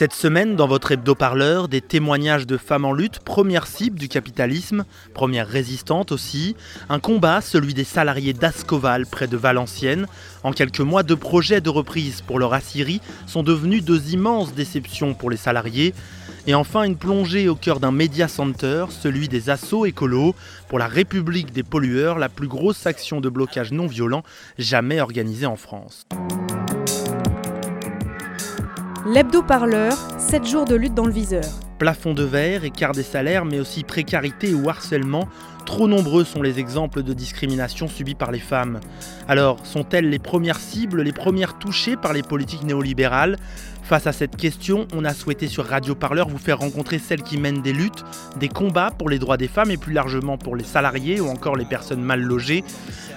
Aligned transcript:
Cette 0.00 0.14
semaine, 0.14 0.56
dans 0.56 0.66
votre 0.66 0.92
hebdo-parleur, 0.92 1.68
des 1.68 1.82
témoignages 1.82 2.46
de 2.46 2.56
femmes 2.56 2.86
en 2.86 2.92
lutte, 2.94 3.18
première 3.18 3.66
cible 3.66 3.98
du 3.98 4.08
capitalisme, 4.08 4.86
première 5.12 5.46
résistante 5.46 6.10
aussi. 6.10 6.56
Un 6.88 7.00
combat, 7.00 7.42
celui 7.42 7.74
des 7.74 7.84
salariés 7.84 8.32
d'Ascoval, 8.32 9.04
près 9.04 9.26
de 9.26 9.36
Valenciennes. 9.36 10.06
En 10.42 10.52
quelques 10.52 10.80
mois, 10.80 11.02
deux 11.02 11.18
projets 11.18 11.60
de 11.60 11.68
reprise 11.68 12.22
pour 12.22 12.38
leur 12.38 12.54
Assyrie 12.54 13.02
sont 13.26 13.42
devenus 13.42 13.84
deux 13.84 14.14
immenses 14.14 14.54
déceptions 14.54 15.12
pour 15.12 15.28
les 15.28 15.36
salariés. 15.36 15.92
Et 16.46 16.54
enfin, 16.54 16.84
une 16.84 16.96
plongée 16.96 17.50
au 17.50 17.54
cœur 17.54 17.78
d'un 17.78 17.92
média 17.92 18.26
center, 18.26 18.86
celui 18.88 19.28
des 19.28 19.50
assauts 19.50 19.84
écolos 19.84 20.34
pour 20.68 20.78
la 20.78 20.86
République 20.86 21.52
des 21.52 21.62
pollueurs, 21.62 22.18
la 22.18 22.30
plus 22.30 22.48
grosse 22.48 22.86
action 22.86 23.20
de 23.20 23.28
blocage 23.28 23.70
non 23.70 23.86
violent 23.86 24.22
jamais 24.56 25.02
organisée 25.02 25.44
en 25.44 25.56
France. 25.56 26.06
L'hebdo-parleur, 29.06 29.96
7 30.18 30.46
jours 30.46 30.64
de 30.66 30.74
lutte 30.74 30.92
dans 30.92 31.06
le 31.06 31.12
viseur. 31.12 31.44
Plafond 31.78 32.12
de 32.12 32.22
verre, 32.22 32.64
écart 32.64 32.92
des 32.92 33.02
salaires, 33.02 33.46
mais 33.46 33.58
aussi 33.58 33.82
précarité 33.82 34.52
ou 34.52 34.68
harcèlement, 34.68 35.26
trop 35.64 35.88
nombreux 35.88 36.24
sont 36.24 36.42
les 36.42 36.58
exemples 36.58 37.02
de 37.02 37.14
discrimination 37.14 37.88
subies 37.88 38.14
par 38.14 38.30
les 38.30 38.38
femmes. 38.38 38.78
Alors, 39.26 39.64
sont-elles 39.64 40.10
les 40.10 40.18
premières 40.18 40.60
cibles, 40.60 41.00
les 41.00 41.12
premières 41.12 41.58
touchées 41.58 41.96
par 41.96 42.12
les 42.12 42.22
politiques 42.22 42.64
néolibérales? 42.64 43.38
Face 43.82 44.06
à 44.06 44.12
cette 44.12 44.36
question, 44.36 44.86
on 44.94 45.06
a 45.06 45.14
souhaité 45.14 45.48
sur 45.48 45.64
Radio 45.64 45.94
Parleur 45.94 46.28
vous 46.28 46.38
faire 46.38 46.58
rencontrer 46.58 46.98
celles 46.98 47.22
qui 47.22 47.38
mènent 47.38 47.62
des 47.62 47.72
luttes, 47.72 48.04
des 48.38 48.48
combats 48.48 48.90
pour 48.96 49.08
les 49.08 49.18
droits 49.18 49.38
des 49.38 49.48
femmes 49.48 49.70
et 49.70 49.78
plus 49.78 49.94
largement 49.94 50.36
pour 50.36 50.56
les 50.56 50.64
salariés 50.64 51.20
ou 51.20 51.28
encore 51.28 51.56
les 51.56 51.64
personnes 51.64 52.02
mal 52.02 52.20
logées. 52.20 52.64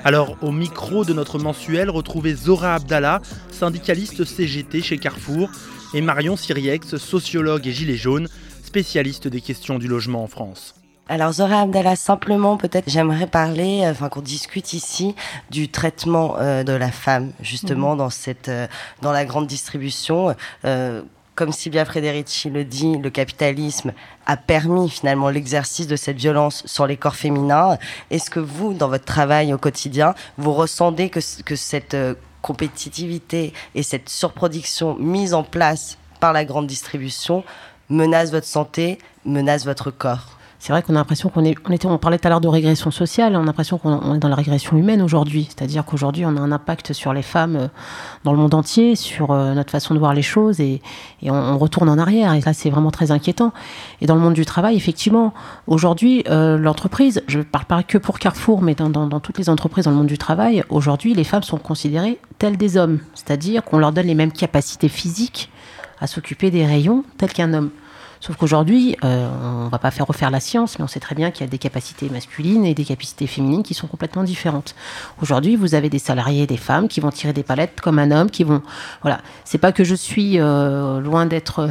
Alors, 0.06 0.38
au 0.42 0.52
micro 0.52 1.06
de 1.06 1.14
notre 1.14 1.40
mensuel, 1.40 1.90
retrouvez 1.90 2.34
Zora 2.34 2.76
Abdallah, 2.76 3.22
syndicaliste 3.52 4.26
CGT 4.26 4.82
chez 4.82 4.98
Carrefour, 4.98 5.50
et 5.94 6.02
Marion 6.02 6.36
Siriex, 6.36 6.98
sociologue 6.98 7.68
et 7.68 7.72
gilet 7.72 7.96
jaune, 7.96 8.28
spécialiste 8.64 9.28
des 9.28 9.42
questions 9.42 9.78
du 9.78 9.88
logement 9.88 10.24
en 10.24 10.28
France. 10.28 10.74
Alors 11.10 11.34
Zora 11.34 11.62
Abdallah, 11.62 11.96
simplement 11.96 12.58
peut-être 12.58 12.90
j'aimerais 12.90 13.28
parler, 13.28 13.82
euh, 13.84 13.92
enfin 13.92 14.10
qu'on 14.10 14.22
discute 14.22 14.74
ici 14.74 15.16
du 15.52 15.70
traitement 15.70 16.38
euh, 16.40 16.64
de 16.64 16.72
la 16.72 16.92
femme 16.92 17.34
justement 17.42 17.96
dans 17.96 18.10
cette, 18.10 18.48
euh, 18.48 18.68
dans 19.02 19.12
la 19.12 19.26
grande 19.26 19.46
distribution. 19.46 20.34
Euh, 20.66 21.02
comme 21.36 21.52
Sylvia 21.52 21.84
Frederici 21.84 22.50
le 22.50 22.64
dit, 22.64 22.98
le 22.98 23.10
capitalisme 23.10 23.92
a 24.26 24.38
permis 24.38 24.90
finalement 24.90 25.30
l'exercice 25.30 25.88
de 25.88 25.96
cette 25.96 26.18
violence 26.18 26.64
sur 26.68 26.88
les 26.88 26.96
corps 26.96 27.16
féminins. 27.16 27.78
Est-ce 28.12 28.30
que 28.30 28.40
vous, 28.40 28.74
dans 28.74 28.88
votre 28.88 29.06
travail 29.06 29.52
au 29.54 29.58
quotidien, 29.58 30.14
vous 30.38 30.54
ressentez 30.54 31.10
que, 31.10 31.20
que 31.44 31.56
cette 31.56 31.98
compétitivité 32.44 33.54
et 33.74 33.82
cette 33.82 34.10
surproduction 34.10 34.96
mise 34.96 35.34
en 35.34 35.44
place 35.44 35.98
par 36.20 36.34
la 36.34 36.46
grande 36.46 36.68
distribution 36.68 37.44
menace 37.90 38.32
votre 38.32 38.46
santé, 38.46 39.00
menace 39.26 39.66
votre 39.66 39.90
corps 39.90 40.38
c'est 40.64 40.72
vrai 40.72 40.82
qu'on 40.82 40.96
a 40.96 41.00
l'impression 41.00 41.28
qu'on 41.28 41.44
est, 41.44 41.58
on 41.68 41.74
était, 41.74 41.90
parlait 41.98 42.18
tout 42.18 42.26
à 42.26 42.30
l'heure 42.30 42.40
de 42.40 42.48
régression 42.48 42.90
sociale, 42.90 43.36
on 43.36 43.42
a 43.42 43.46
l'impression 43.46 43.78
qu'on 43.78 44.16
est 44.16 44.20
dans 44.20 44.30
la 44.30 44.36
régression 44.38 44.78
humaine 44.78 45.02
aujourd'hui. 45.02 45.50
C'est-à-dire 45.50 45.84
qu'aujourd'hui, 45.84 46.26
on 46.26 46.38
a 46.38 46.40
un 46.40 46.54
impact 46.54 46.94
sur 46.94 47.12
les 47.12 47.22
femmes 47.22 47.58
euh, 47.58 47.68
dans 48.24 48.32
le 48.32 48.38
monde 48.38 48.54
entier, 48.54 48.96
sur 48.96 49.32
euh, 49.32 49.56
notre 49.56 49.72
façon 49.72 49.94
de 49.94 50.00
voir 50.00 50.14
les 50.14 50.22
choses, 50.22 50.62
et, 50.62 50.82
on, 51.22 51.58
retourne 51.58 51.90
en 51.90 51.98
arrière. 51.98 52.34
Et 52.34 52.40
là, 52.40 52.54
c'est 52.54 52.70
vraiment 52.70 52.92
très 52.92 53.12
inquiétant. 53.12 53.52
Et 54.00 54.06
dans 54.06 54.16
le 54.16 54.22
monde 54.22 54.36
du 54.36 54.46
travail, 54.46 54.78
effectivement, 54.78 55.34
aujourd'hui, 55.68 56.24
euh, 56.30 56.58
l'entreprise, 56.58 57.24
je 57.28 57.40
ne 57.40 57.44
parle 57.44 57.66
pas 57.66 57.84
que 57.84 57.98
pour 57.98 58.18
Carrefour, 58.18 58.62
mais 58.62 58.74
dans, 58.74 59.20
toutes 59.20 59.40
les 59.40 59.50
entreprises 59.50 59.84
dans 59.84 59.92
le 59.92 59.98
monde 59.98 60.08
du 60.08 60.18
travail, 60.18 60.64
aujourd'hui, 60.70 61.14
les 61.14 61.26
femmes 61.26 61.44
sont 61.44 61.58
considérées 61.58 62.20
telles 62.40 62.56
des 62.56 62.78
hommes. 62.78 63.00
C'est-à-dire 63.16 63.66
qu'on 63.66 63.80
leur 63.80 63.92
donne 63.92 64.08
les 64.08 64.16
mêmes 64.16 64.32
capacités 64.32 64.88
physiques 64.88 65.52
à 66.00 66.08
s'occuper 66.08 66.52
des 66.52 66.66
rayons 66.66 67.04
tels 67.18 67.34
qu'un 67.34 67.54
homme. 67.54 67.70
Sauf 68.26 68.38
qu'aujourd'hui, 68.38 68.96
euh, 69.04 69.28
on 69.44 69.66
ne 69.66 69.70
va 69.70 69.80
pas 69.80 69.92
faire 69.92 70.08
refaire 70.08 70.32
la 70.32 70.40
science, 70.40 70.80
mais 70.80 70.86
on 70.86 70.88
sait 70.88 71.02
très 71.02 71.14
bien 71.14 71.30
qu'il 71.30 71.46
y 71.46 71.50
a 71.50 71.52
des 71.52 71.58
capacités 71.58 72.10
masculines 72.10 72.64
et 72.64 72.74
des 72.74 72.86
capacités 72.86 73.28
féminines 73.28 73.64
qui 73.64 73.74
sont 73.74 73.86
complètement 73.86 74.24
différentes. 74.24 74.76
Aujourd'hui, 75.22 75.58
vous 75.58 75.76
avez 75.76 75.90
des 75.90 76.00
salariés, 76.00 76.48
des 76.48 76.56
femmes 76.56 76.88
qui 76.88 77.02
vont 77.02 77.10
tirer 77.10 77.34
des 77.34 77.44
palettes 77.44 77.82
comme 77.82 78.00
un 78.00 78.12
homme, 78.12 78.32
qui 78.32 78.46
vont, 78.46 78.62
voilà. 79.02 79.20
C'est 79.44 79.58
pas 79.58 79.74
que 79.74 79.84
je 79.84 79.94
suis 79.94 80.40
euh, 80.40 81.02
loin 81.02 81.26
d'être. 81.26 81.68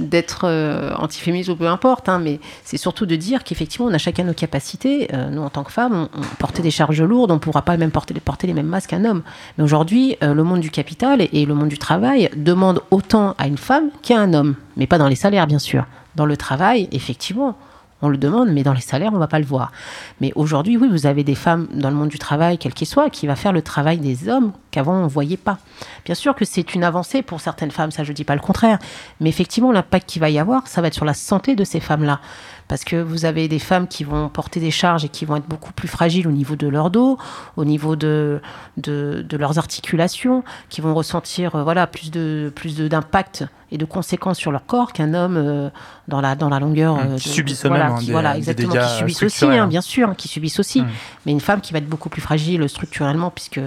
D'être 0.00 0.42
euh, 0.44 0.92
antiféministe 0.96 1.48
ou 1.50 1.56
peu 1.56 1.66
importe, 1.66 2.08
hein, 2.08 2.20
mais 2.20 2.38
c'est 2.62 2.76
surtout 2.76 3.06
de 3.06 3.16
dire 3.16 3.42
qu'effectivement, 3.42 3.88
on 3.88 3.94
a 3.94 3.98
chacun 3.98 4.24
nos 4.24 4.34
capacités. 4.34 5.08
Euh, 5.12 5.28
nous, 5.30 5.42
en 5.42 5.50
tant 5.50 5.64
que 5.64 5.72
femmes, 5.72 6.08
on, 6.14 6.18
on 6.18 6.22
porter 6.38 6.62
des 6.62 6.70
charges 6.70 7.02
lourdes, 7.02 7.30
on 7.30 7.34
ne 7.34 7.40
pourra 7.40 7.62
pas 7.62 7.76
même 7.76 7.90
porter, 7.90 8.14
porter 8.20 8.46
les 8.46 8.54
mêmes 8.54 8.66
masques 8.66 8.90
qu'un 8.90 9.04
homme. 9.04 9.22
Mais 9.56 9.64
aujourd'hui, 9.64 10.16
euh, 10.22 10.34
le 10.34 10.44
monde 10.44 10.60
du 10.60 10.70
capital 10.70 11.20
et, 11.20 11.46
le 11.46 11.54
monde 11.54 11.68
du 11.68 11.78
travail 11.78 12.30
demande 12.36 12.80
autant 12.90 13.34
à 13.38 13.46
une 13.46 13.58
femme 13.58 13.90
qu'à 14.02 14.20
un 14.20 14.34
homme, 14.34 14.54
mais 14.76 14.86
pas 14.86 14.98
dans 14.98 15.08
les 15.08 15.16
salaires, 15.16 15.46
bien 15.46 15.58
sûr. 15.58 15.86
Dans 16.14 16.26
le 16.26 16.36
travail, 16.36 16.88
effectivement, 16.92 17.56
on 18.02 18.08
le 18.08 18.16
demande, 18.16 18.50
mais 18.50 18.62
dans 18.62 18.72
les 18.72 18.80
salaires, 18.80 19.12
on 19.12 19.18
va 19.18 19.26
pas 19.26 19.38
le 19.38 19.44
voir. 19.44 19.72
Mais 20.20 20.32
aujourd'hui, 20.34 20.76
oui, 20.76 20.88
vous 20.88 21.06
avez 21.06 21.24
des 21.24 21.34
femmes 21.34 21.66
dans 21.74 21.90
le 21.90 21.96
monde 21.96 22.08
du 22.08 22.18
travail, 22.18 22.58
quel 22.58 22.74
qu'il 22.74 22.86
soit, 22.86 23.10
qui 23.10 23.26
va 23.26 23.36
faire 23.36 23.52
le 23.52 23.62
travail 23.62 23.98
des 23.98 24.28
hommes 24.28 24.52
qu'avant 24.70 24.94
on 24.94 25.06
voyait 25.06 25.36
pas. 25.36 25.58
Bien 26.04 26.14
sûr 26.14 26.34
que 26.34 26.44
c'est 26.44 26.74
une 26.74 26.84
avancée 26.84 27.22
pour 27.22 27.40
certaines 27.40 27.70
femmes, 27.70 27.90
ça 27.90 28.04
je 28.04 28.12
dis 28.12 28.24
pas 28.24 28.34
le 28.34 28.40
contraire, 28.40 28.78
mais 29.20 29.28
effectivement, 29.28 29.72
l'impact 29.72 30.08
qu'il 30.08 30.20
va 30.20 30.30
y 30.30 30.38
avoir, 30.38 30.66
ça 30.68 30.80
va 30.80 30.88
être 30.88 30.94
sur 30.94 31.04
la 31.04 31.14
santé 31.14 31.56
de 31.56 31.64
ces 31.64 31.80
femmes-là. 31.80 32.20
Parce 32.68 32.84
que 32.84 32.96
vous 32.96 33.24
avez 33.24 33.48
des 33.48 33.58
femmes 33.58 33.88
qui 33.88 34.04
vont 34.04 34.28
porter 34.28 34.60
des 34.60 34.70
charges 34.70 35.04
et 35.04 35.08
qui 35.08 35.24
vont 35.24 35.36
être 35.36 35.48
beaucoup 35.48 35.72
plus 35.72 35.88
fragiles 35.88 36.28
au 36.28 36.32
niveau 36.32 36.54
de 36.54 36.68
leur 36.68 36.90
dos, 36.90 37.18
au 37.56 37.64
niveau 37.64 37.96
de, 37.96 38.42
de, 38.76 39.24
de 39.26 39.36
leurs 39.38 39.58
articulations, 39.58 40.44
qui 40.68 40.82
vont 40.82 40.94
ressentir 40.94 41.56
euh, 41.56 41.62
voilà, 41.62 41.86
plus 41.86 42.10
d'impact 42.10 42.54
plus 42.54 42.76
de, 42.76 43.48
et 43.70 43.78
de 43.78 43.84
conséquences 43.84 44.38
sur 44.38 44.50
leur 44.50 44.64
corps 44.66 44.92
qu'un 44.92 45.14
homme 45.14 45.36
euh, 45.36 45.70
dans, 46.08 46.20
la, 46.20 46.34
dans 46.34 46.48
la 46.48 46.58
longueur. 46.58 46.98
Euh, 46.98 47.16
qui 47.16 47.28
subissent 47.28 47.64
voilà, 47.66 47.86
eux-mêmes. 47.86 47.98
qui, 47.98 48.06
Des, 48.06 48.12
voilà, 48.12 48.36
exactement, 48.36 48.74
qui 48.74 48.96
subissent 48.96 49.22
aussi, 49.22 49.36
structurels. 49.36 49.60
hein, 49.60 49.66
bien 49.66 49.80
sûr, 49.80 50.16
qui 50.16 50.28
subissent 50.28 50.58
aussi. 50.58 50.82
Mm. 50.82 50.88
Mais 51.26 51.32
une 51.32 51.40
femme 51.40 51.60
qui 51.60 51.72
va 51.72 51.78
être 51.78 51.88
beaucoup 51.88 52.08
plus 52.08 52.22
fragile 52.22 52.68
structurellement, 52.68 53.30
puisque 53.30 53.60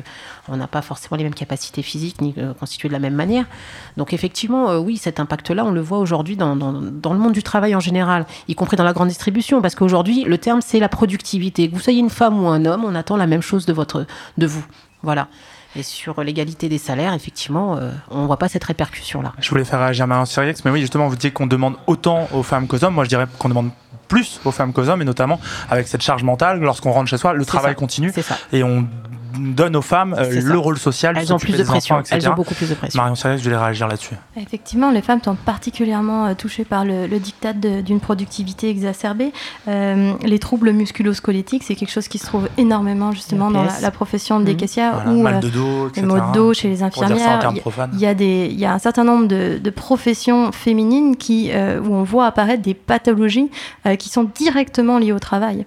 on 0.47 0.57
n'a 0.57 0.67
pas 0.67 0.81
forcément 0.81 1.17
les 1.17 1.23
mêmes 1.23 1.35
capacités 1.35 1.81
physiques 1.81 2.21
ni 2.21 2.33
euh, 2.37 2.53
constituées 2.53 2.87
de 2.87 2.93
la 2.93 2.99
même 2.99 3.15
manière. 3.15 3.45
Donc 3.97 4.13
effectivement, 4.13 4.69
euh, 4.69 4.79
oui, 4.79 4.97
cet 4.97 5.19
impact-là, 5.19 5.63
on 5.65 5.71
le 5.71 5.81
voit 5.81 5.99
aujourd'hui 5.99 6.35
dans, 6.35 6.55
dans, 6.55 6.73
dans, 6.73 7.13
le 7.13 7.19
monde 7.19 7.33
du 7.33 7.43
travail 7.43 7.75
en 7.75 7.79
général, 7.79 8.25
y 8.47 8.55
compris 8.55 8.77
dans 8.77 8.83
la 8.83 8.93
grande 8.93 9.09
distribution, 9.09 9.61
parce 9.61 9.75
qu'aujourd'hui, 9.75 10.23
le 10.23 10.37
terme, 10.37 10.61
c'est 10.61 10.79
la 10.79 10.89
productivité. 10.89 11.69
Que 11.69 11.75
vous 11.75 11.81
soyez 11.81 11.99
une 11.99 12.09
femme 12.09 12.43
ou 12.43 12.47
un 12.47 12.65
homme, 12.65 12.83
on 12.85 12.95
attend 12.95 13.17
la 13.17 13.27
même 13.27 13.41
chose 13.41 13.65
de, 13.65 13.73
votre, 13.73 14.05
de 14.37 14.45
vous. 14.47 14.65
Voilà. 15.03 15.27
Et 15.75 15.83
sur 15.83 16.21
l'égalité 16.21 16.69
des 16.69 16.77
salaires, 16.77 17.13
effectivement, 17.13 17.77
euh, 17.77 17.91
on 18.09 18.23
ne 18.23 18.27
voit 18.27 18.37
pas 18.37 18.49
cette 18.49 18.63
répercussion-là. 18.63 19.33
Je 19.39 19.49
voulais 19.49 19.63
faire 19.63 19.79
réagir 19.79 20.05
Marion 20.07 20.25
Siriex, 20.25 20.65
mais 20.65 20.71
oui, 20.71 20.81
justement, 20.81 21.07
vous 21.07 21.15
dites 21.15 21.33
qu'on 21.33 21.47
demande 21.47 21.75
autant 21.87 22.27
aux 22.33 22.43
femmes 22.43 22.67
qu'aux 22.67 22.83
hommes. 22.83 22.95
Moi, 22.95 23.05
je 23.05 23.09
dirais 23.09 23.25
qu'on 23.39 23.49
demande 23.49 23.71
plus 24.07 24.41
aux 24.43 24.51
femmes 24.51 24.73
qu'aux 24.73 24.89
hommes, 24.89 25.01
et 25.01 25.05
notamment 25.05 25.39
avec 25.69 25.87
cette 25.87 26.01
charge 26.01 26.23
mentale, 26.23 26.59
lorsqu'on 26.59 26.91
rentre 26.91 27.09
chez 27.09 27.17
soi, 27.17 27.33
le 27.33 27.45
travail 27.45 27.71
ça. 27.71 27.75
continue. 27.75 28.11
Ça. 28.11 28.37
Et 28.51 28.63
on 28.63 28.85
donne 29.37 29.75
aux 29.75 29.81
femmes 29.81 30.15
euh, 30.17 30.41
le 30.41 30.57
rôle 30.57 30.77
social. 30.77 31.17
Elles 31.17 31.33
ont 31.33 31.37
plus 31.37 31.57
de 31.57 31.63
pression. 31.63 31.95
Enfants, 31.95 32.15
Elles 32.15 32.29
ont 32.29 32.33
beaucoup 32.33 32.53
plus 32.53 32.69
de 32.69 32.75
pression. 32.75 33.01
Marion 33.01 33.15
Siriex, 33.15 33.39
je 33.39 33.43
voulais 33.43 33.61
réagir 33.61 33.87
là-dessus. 33.87 34.15
Effectivement, 34.37 34.91
les 34.91 35.01
femmes 35.01 35.21
sont 35.23 35.35
particulièrement 35.35 36.27
euh, 36.27 36.33
touchées 36.33 36.65
par 36.65 36.85
le, 36.85 37.07
le 37.07 37.19
diktat 37.19 37.53
d'une 37.53 37.99
productivité 37.99 38.69
exacerbée. 38.69 39.31
Euh, 39.67 40.13
les 40.23 40.39
troubles 40.39 40.71
musculo-squelettiques, 40.71 41.63
c'est 41.63 41.75
quelque 41.75 41.91
chose 41.91 42.07
qui 42.07 42.17
se 42.17 42.25
trouve 42.25 42.49
énormément 42.57 43.11
justement 43.11 43.51
dans 43.51 43.63
la, 43.63 43.79
la, 43.79 43.91
profession 43.91 44.39
des 44.39 44.53
mmh. 44.53 44.57
caissières 44.57 44.93
voilà, 44.93 45.11
ou 45.11 45.21
mal 45.21 45.39
de 45.39 45.49
dos, 45.49 45.91
les 45.95 46.01
maux 46.01 46.19
de 46.19 46.33
dos 46.33 46.53
chez 46.53 46.69
les 46.69 46.83
infirmières. 46.83 47.53
Il 47.93 47.99
y, 47.99 48.05
y, 48.05 48.55
y 48.55 48.65
a 48.65 48.73
un 48.73 48.79
certain 48.79 49.03
nombre 49.03 49.27
de, 49.27 49.57
de 49.57 49.69
professions 49.69 50.51
féminines 50.51 51.15
qui, 51.17 51.51
euh, 51.51 51.79
où 51.79 51.93
on 51.93 52.03
voit 52.03 52.25
apparaître 52.25 52.61
des 52.61 52.73
pathologies 52.73 53.49
euh, 53.85 53.95
qui 53.95 54.09
sont 54.09 54.23
directement 54.23 54.99
liées 54.99 55.13
au 55.13 55.19
travail. 55.19 55.65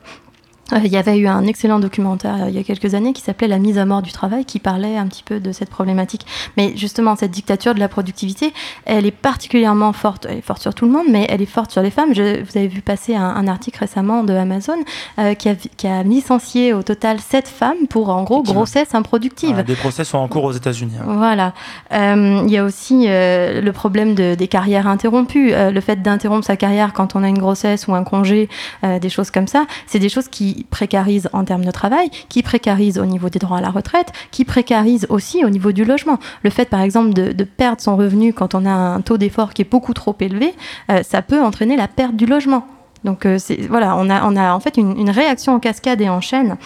Euh, 0.75 0.81
il 0.85 0.93
y 0.93 0.97
avait 0.97 1.17
eu 1.19 1.27
un 1.27 1.47
excellent 1.47 1.79
documentaire 1.79 2.37
euh, 2.43 2.49
il 2.49 2.55
y 2.55 2.59
a 2.59 2.63
quelques 2.63 2.95
années 2.95 3.13
qui 3.13 3.23
s'appelait 3.23 3.49
La 3.49 3.59
mise 3.59 3.79
à 3.79 3.85
mort 3.85 4.03
du 4.03 4.13
travail, 4.13 4.45
qui 4.45 4.59
parlait 4.59 4.97
un 4.97 5.07
petit 5.07 5.23
peu 5.23 5.41
de 5.41 5.53
cette 5.53 5.71
problématique. 5.71 6.27
Mais 6.57 6.77
justement, 6.77 7.17
cette 7.17 7.31
dictature 7.31 7.75
de 7.75 7.81
la 7.81 7.89
productivité, 7.89 8.53
elle 8.85 9.07
est 9.07 9.11
particulièrement 9.11 9.93
forte. 9.93 10.27
Elle 10.29 10.39
est 10.39 10.43
forte 10.43 10.63
sur 10.63 10.75
tout 10.75 10.87
le 10.87 10.93
monde, 10.93 11.07
mais 11.11 11.27
elle 11.29 11.43
est 11.43 11.47
forte 11.47 11.71
sur 11.71 11.83
les 11.83 11.91
femmes. 11.91 12.15
Je, 12.15 12.43
vous 12.43 12.59
avez 12.59 12.69
vu 12.69 12.81
passer 12.81 13.15
un, 13.15 13.45
article 13.45 13.81
récemment 13.81 14.25
de 14.25 14.33
Amazon 14.33 14.77
euh, 15.19 15.35
qui, 15.35 15.51
a, 15.51 15.55
qui, 15.55 15.87
a, 15.87 16.03
licencié 16.03 16.73
au 16.73 16.83
total 16.83 17.21
7 17.21 17.47
femmes 17.47 17.87
pour, 17.89 18.09
en 18.09 18.23
gros, 18.23 18.43
grossesse 18.43 18.95
improductive. 18.95 19.63
des 19.63 19.75
procès 19.75 20.05
sont 20.05 20.19
en 20.19 20.29
cours 20.29 20.45
aux 20.45 20.53
États-Unis. 20.53 20.95
Hein. 21.01 21.05
Voilà. 21.19 21.53
il 21.93 22.51
y 22.51 22.57
a 22.57 22.65
aussi 22.65 23.07
le 23.07 23.71
problème 23.71 24.15
de, 24.15 24.35
des 24.35 24.49
carrières 24.49 24.87
interrompues. 24.87 25.53
le 25.53 25.81
fait 25.81 26.01
d'interrompre 26.01 26.45
sa 26.45 26.57
carrière 26.57 26.93
quand 26.93 27.17
on 27.17 27.23
a 27.23 27.29
une 27.29 27.39
grossesse 27.39 27.87
ou 27.87 27.95
un 27.95 28.05
congé, 28.05 28.49
des 28.83 29.09
choses 29.09 29.31
comme 29.31 29.47
ça, 29.47 29.67
c'est 29.87 29.99
des 29.99 30.09
choses 30.09 30.29
qui 30.29 30.64
précarise 30.71 31.29
en 31.33 31.45
termes 31.45 31.65
de 31.65 31.71
travail, 31.71 32.11
qui 32.29 32.43
précarise 32.43 32.99
au 32.99 33.07
niveau 33.07 33.29
des 33.29 33.39
droits 33.39 33.59
à 33.59 33.61
la 33.61 33.71
retraite, 33.71 34.13
qui 34.31 34.45
précarise 34.45 35.07
aussi 35.09 35.45
au 35.45 35.51
niveau 35.51 35.73
du 35.73 35.85
logement. 35.85 36.19
Le 36.43 36.51
fait, 36.51 36.69
par 36.69 36.81
exemple, 36.81 37.13
de, 37.13 37.45
perdre 37.45 37.81
son 37.81 37.97
revenu 37.97 38.33
quand 38.33 38.55
on 38.55 38.65
a 38.65 38.71
un 38.71 39.01
taux 39.01 39.19
d'effort 39.19 39.53
qui 39.55 39.63
est 39.63 39.71
beaucoup 39.71 39.95
trop 39.95 40.17
élevé, 40.21 40.55
euh, 40.91 41.03
ça 41.03 41.23
peut 41.23 41.43
entraîner 41.43 41.77
la 41.77 41.89
perte 41.89 42.17
du 42.17 42.27
logement. 42.27 42.67
Donc 43.05 43.27
euh, 43.27 43.39
voilà, 43.69 43.97
on 43.97 44.09
a, 44.09 44.53
en 44.53 44.61
fait 44.61 44.77
une, 44.77 45.11
réaction 45.11 45.55
en 45.55 45.61
cascade 45.61 46.01
et 46.01 46.09
en 46.09 46.23
chaîne 46.23 46.57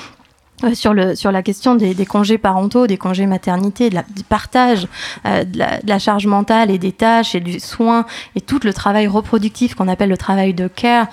euh, 0.63 0.73
sur, 0.73 0.95
le, 0.95 1.17
sur 1.17 1.33
la 1.33 1.43
question 1.43 1.75
des, 1.75 1.95
congés 2.07 2.39
parentaux, 2.39 2.87
des 2.87 2.97
congés 2.97 3.27
maternité, 3.27 3.91
du 3.91 4.25
partage 4.29 4.87
de, 5.25 5.59
la, 5.59 5.99
charge 5.99 6.27
mentale 6.27 6.71
et 6.71 6.79
des 6.79 6.93
tâches 6.93 7.35
et 7.35 7.41
du 7.41 7.59
soin 7.59 8.07
et 8.37 8.41
tout 8.41 8.61
le 8.63 8.73
travail 8.73 9.09
reproductif 9.09 9.75
qu'on 9.75 9.89
appelle 9.89 10.11
le 10.11 10.17
travail 10.17 10.55
de 10.55 10.69
care 10.69 11.09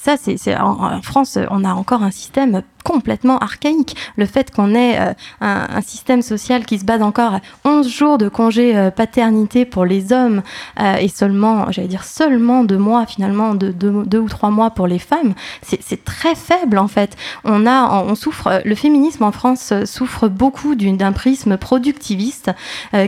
ça, 0.00 0.16
c'est 0.16 0.56
en, 0.56 1.00
France, 1.02 1.38
on 1.50 1.64
a 1.64 1.72
encore 1.72 2.02
un 2.02 2.10
système 2.10 2.62
complètement 2.86 3.38
archaïque. 3.38 3.96
Le 4.14 4.26
fait 4.26 4.54
qu'on 4.54 4.72
ait 4.74 4.98
euh, 5.00 5.12
un, 5.40 5.80
système 5.82 6.22
social 6.22 6.64
qui 6.64 6.78
se 6.78 6.84
base 6.84 7.02
encore 7.02 7.34
à 7.34 7.40
11 7.64 7.88
jours 7.88 8.16
de 8.16 8.28
congé 8.28 8.76
euh, 8.76 8.92
paternité 8.92 9.64
pour 9.64 9.84
les 9.84 10.12
hommes 10.12 10.42
euh, 10.80 10.94
et 10.94 11.08
seulement, 11.08 11.72
j'allais 11.72 11.88
dire 11.88 12.04
seulement 12.04 12.62
deux 12.62 12.78
mois 12.78 13.04
finalement, 13.06 13.56
de, 13.56 13.72
deux, 13.72 14.18
ou 14.18 14.28
trois 14.28 14.50
mois 14.50 14.70
pour 14.70 14.86
les 14.86 15.00
femmes, 15.00 15.34
c'est 15.62 16.04
très 16.04 16.36
faible 16.36 16.78
en 16.78 16.86
fait. 16.86 17.16
On 17.44 17.66
a, 17.66 18.04
on 18.04 18.14
souffre, 18.14 18.62
le 18.64 18.74
féminisme 18.76 19.24
en 19.24 19.32
France 19.32 19.72
souffre 19.84 20.28
beaucoup 20.28 20.76
d'un 20.76 21.12
prisme 21.12 21.56
productiviste 21.56 22.52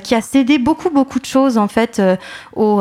qui 0.03 0.15
a 0.15 0.21
cédé 0.21 0.59
beaucoup 0.59 0.91
beaucoup 0.91 1.21
de 1.21 1.25
choses 1.25 1.57
en 1.57 1.69
fait 1.69 2.03
au, 2.55 2.81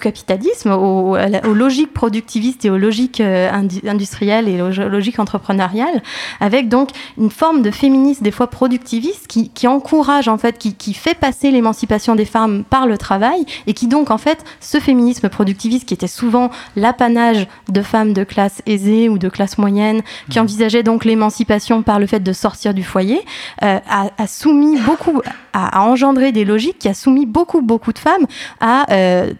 capitalisme, 0.00 0.72
aux, 0.72 1.16
logiques 1.54 1.94
productivistes 1.94 2.64
et 2.64 2.70
aux 2.70 2.78
logiques 2.78 3.20
industrielles 3.20 4.48
et 4.48 4.60
aux 4.62 4.70
logiques 4.70 5.18
entrepreneuriale, 5.28 6.02
avec 6.40 6.68
donc 6.68 6.90
une 7.18 7.30
forme 7.30 7.62
de 7.62 7.70
féminisme 7.70 8.24
des 8.24 8.30
fois 8.30 8.48
productiviste 8.48 9.26
qui, 9.26 9.50
qui 9.50 9.66
encourage 9.66 10.28
en 10.28 10.38
fait, 10.38 10.58
qui, 10.58 10.74
qui 10.74 10.94
fait 10.94 11.14
passer 11.14 11.50
l'émancipation 11.50 12.14
des 12.14 12.24
femmes 12.24 12.64
par 12.64 12.86
le 12.86 12.96
travail 12.96 13.44
et 13.66 13.74
qui 13.74 13.86
donc 13.86 14.10
en 14.10 14.18
fait 14.18 14.44
ce 14.60 14.80
féminisme 14.80 15.28
productiviste 15.28 15.86
qui 15.86 15.94
était 15.94 16.06
souvent 16.06 16.50
l'apanage 16.76 17.46
de 17.68 17.82
femmes 17.82 18.14
de 18.14 18.24
classe 18.24 18.62
aisée 18.66 19.08
ou 19.08 19.18
de 19.18 19.28
classe 19.28 19.58
moyenne, 19.58 20.02
qui 20.30 20.38
mmh. 20.38 20.42
envisageait 20.42 20.82
donc 20.82 21.04
l'émancipation 21.04 21.82
par 21.82 21.98
le 21.98 22.06
fait 22.06 22.20
de 22.20 22.32
sortir 22.32 22.72
du 22.72 22.82
foyer, 22.82 23.20
euh, 23.62 23.78
a, 23.88 24.26
soumis 24.26 24.78
beaucoup, 24.80 25.20
a, 25.52 25.82
engendré 25.82 26.32
des 26.32 26.44
logiques 26.44 26.78
qui 26.78 26.88
a 26.88 26.94
soumis 26.94 27.26
beaucoup 27.26 27.60
beaucoup 27.60 27.92
de 27.92 27.98
femmes 27.98 28.26
à 28.60 28.90
euh, 28.92 29.32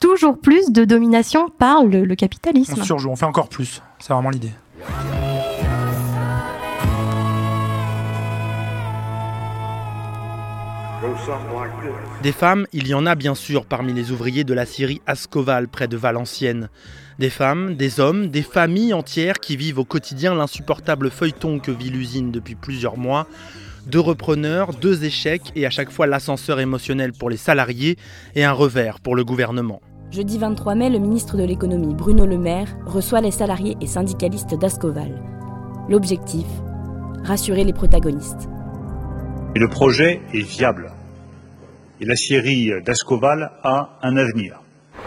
toujours 0.00 0.38
plus 0.38 0.70
de 0.70 0.84
domination 0.84 1.48
par 1.58 1.84
le, 1.84 2.04
le 2.04 2.14
capitalisme. 2.14 2.74
On 2.80 2.84
surjoue, 2.84 3.10
on 3.10 3.16
fait 3.16 3.26
encore 3.26 3.48
plus. 3.48 3.82
C'est 3.98 4.12
vraiment 4.12 4.30
l'idée. 4.30 4.52
Des 12.22 12.32
femmes, 12.32 12.66
il 12.72 12.88
y 12.88 12.94
en 12.94 13.06
a 13.06 13.14
bien 13.14 13.34
sûr 13.34 13.66
parmi 13.66 13.92
les 13.92 14.10
ouvriers 14.10 14.44
de 14.44 14.54
la 14.54 14.66
Syrie 14.66 15.00
Ascoval 15.06 15.68
près 15.68 15.88
de 15.88 15.96
Valenciennes. 15.96 16.68
Des 17.18 17.30
femmes, 17.30 17.76
des 17.76 18.00
hommes, 18.00 18.28
des 18.28 18.42
familles 18.42 18.92
entières 18.92 19.40
qui 19.40 19.56
vivent 19.56 19.78
au 19.78 19.84
quotidien 19.84 20.34
l'insupportable 20.34 21.10
feuilleton 21.10 21.58
que 21.58 21.70
vit 21.70 21.90
l'usine 21.90 22.30
depuis 22.30 22.54
plusieurs 22.54 22.96
mois. 22.96 23.26
Deux 23.86 24.00
repreneurs, 24.00 24.72
deux 24.72 25.04
échecs 25.04 25.52
et 25.54 25.64
à 25.64 25.70
chaque 25.70 25.90
fois 25.90 26.06
l'ascenseur 26.06 26.58
émotionnel 26.58 27.12
pour 27.12 27.30
les 27.30 27.36
salariés 27.36 27.96
et 28.34 28.44
un 28.44 28.52
revers 28.52 29.00
pour 29.00 29.14
le 29.14 29.24
gouvernement. 29.24 29.80
Jeudi 30.10 30.38
23 30.38 30.74
mai, 30.74 30.90
le 30.90 30.98
ministre 30.98 31.36
de 31.36 31.44
l'économie 31.44 31.94
Bruno 31.94 32.26
Le 32.26 32.38
Maire 32.38 32.76
reçoit 32.84 33.20
les 33.20 33.30
salariés 33.30 33.76
et 33.80 33.86
syndicalistes 33.86 34.58
d'Ascoval. 34.58 35.22
L'objectif 35.88 36.46
Rassurer 37.24 37.64
les 37.64 37.72
protagonistes. 37.72 38.48
le 39.54 39.68
projet 39.68 40.20
est 40.32 40.42
viable 40.42 40.92
et 42.00 42.04
la 42.04 42.16
Syrie 42.16 42.72
d'Ascoval 42.84 43.52
a 43.62 43.98
un 44.02 44.16
avenir. 44.16 44.60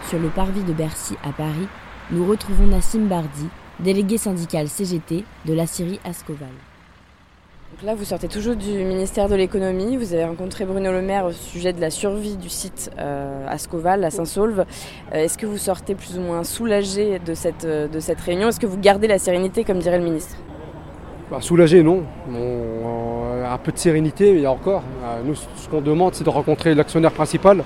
Sur 0.08 0.18
le 0.18 0.28
parvis 0.28 0.62
de 0.62 0.72
Bercy 0.72 1.14
à 1.24 1.32
Paris, 1.32 1.68
nous 2.10 2.26
retrouvons 2.26 2.66
Nassim 2.66 3.06
Bardi, 3.06 3.46
délégué 3.78 4.18
syndical 4.18 4.68
CGT 4.68 5.24
de 5.46 5.54
la 5.54 5.66
Syrie 5.66 6.00
Ascoval. 6.04 6.48
Donc 7.72 7.84
là, 7.84 7.94
vous 7.94 8.04
sortez 8.04 8.26
toujours 8.26 8.56
du 8.56 8.72
ministère 8.84 9.28
de 9.28 9.36
l'économie. 9.36 9.96
Vous 9.96 10.12
avez 10.12 10.24
rencontré 10.24 10.64
Bruno 10.64 10.90
Le 10.90 11.02
Maire 11.02 11.26
au 11.26 11.30
sujet 11.30 11.72
de 11.72 11.80
la 11.80 11.90
survie 11.90 12.36
du 12.36 12.48
site 12.48 12.90
euh, 12.98 13.46
Ascoval, 13.46 14.02
à 14.02 14.10
Saint-Saulve. 14.10 14.64
Euh, 15.12 15.14
est-ce 15.14 15.38
que 15.38 15.46
vous 15.46 15.56
sortez 15.56 15.94
plus 15.94 16.18
ou 16.18 16.20
moins 16.20 16.42
soulagé 16.42 17.20
de 17.20 17.32
cette, 17.32 17.64
euh, 17.64 17.86
de 17.86 18.00
cette 18.00 18.20
réunion? 18.20 18.48
Est-ce 18.48 18.58
que 18.58 18.66
vous 18.66 18.76
gardez 18.76 19.06
la 19.06 19.18
sérénité, 19.18 19.62
comme 19.62 19.78
dirait 19.78 19.98
le 19.98 20.04
ministre? 20.04 20.36
Bah, 21.30 21.40
Soulagé, 21.40 21.84
non 21.84 22.04
un 23.50 23.58
peu 23.58 23.72
de 23.72 23.78
sérénité, 23.78 24.32
mais 24.32 24.38
il 24.38 24.42
y 24.42 24.46
a 24.46 24.52
encore. 24.52 24.82
Euh, 25.20 25.22
nous, 25.24 25.34
ce 25.34 25.68
qu'on 25.68 25.80
demande, 25.80 26.14
c'est 26.14 26.24
de 26.24 26.30
rencontrer 26.30 26.74
l'actionnaire 26.74 27.12
principal 27.12 27.62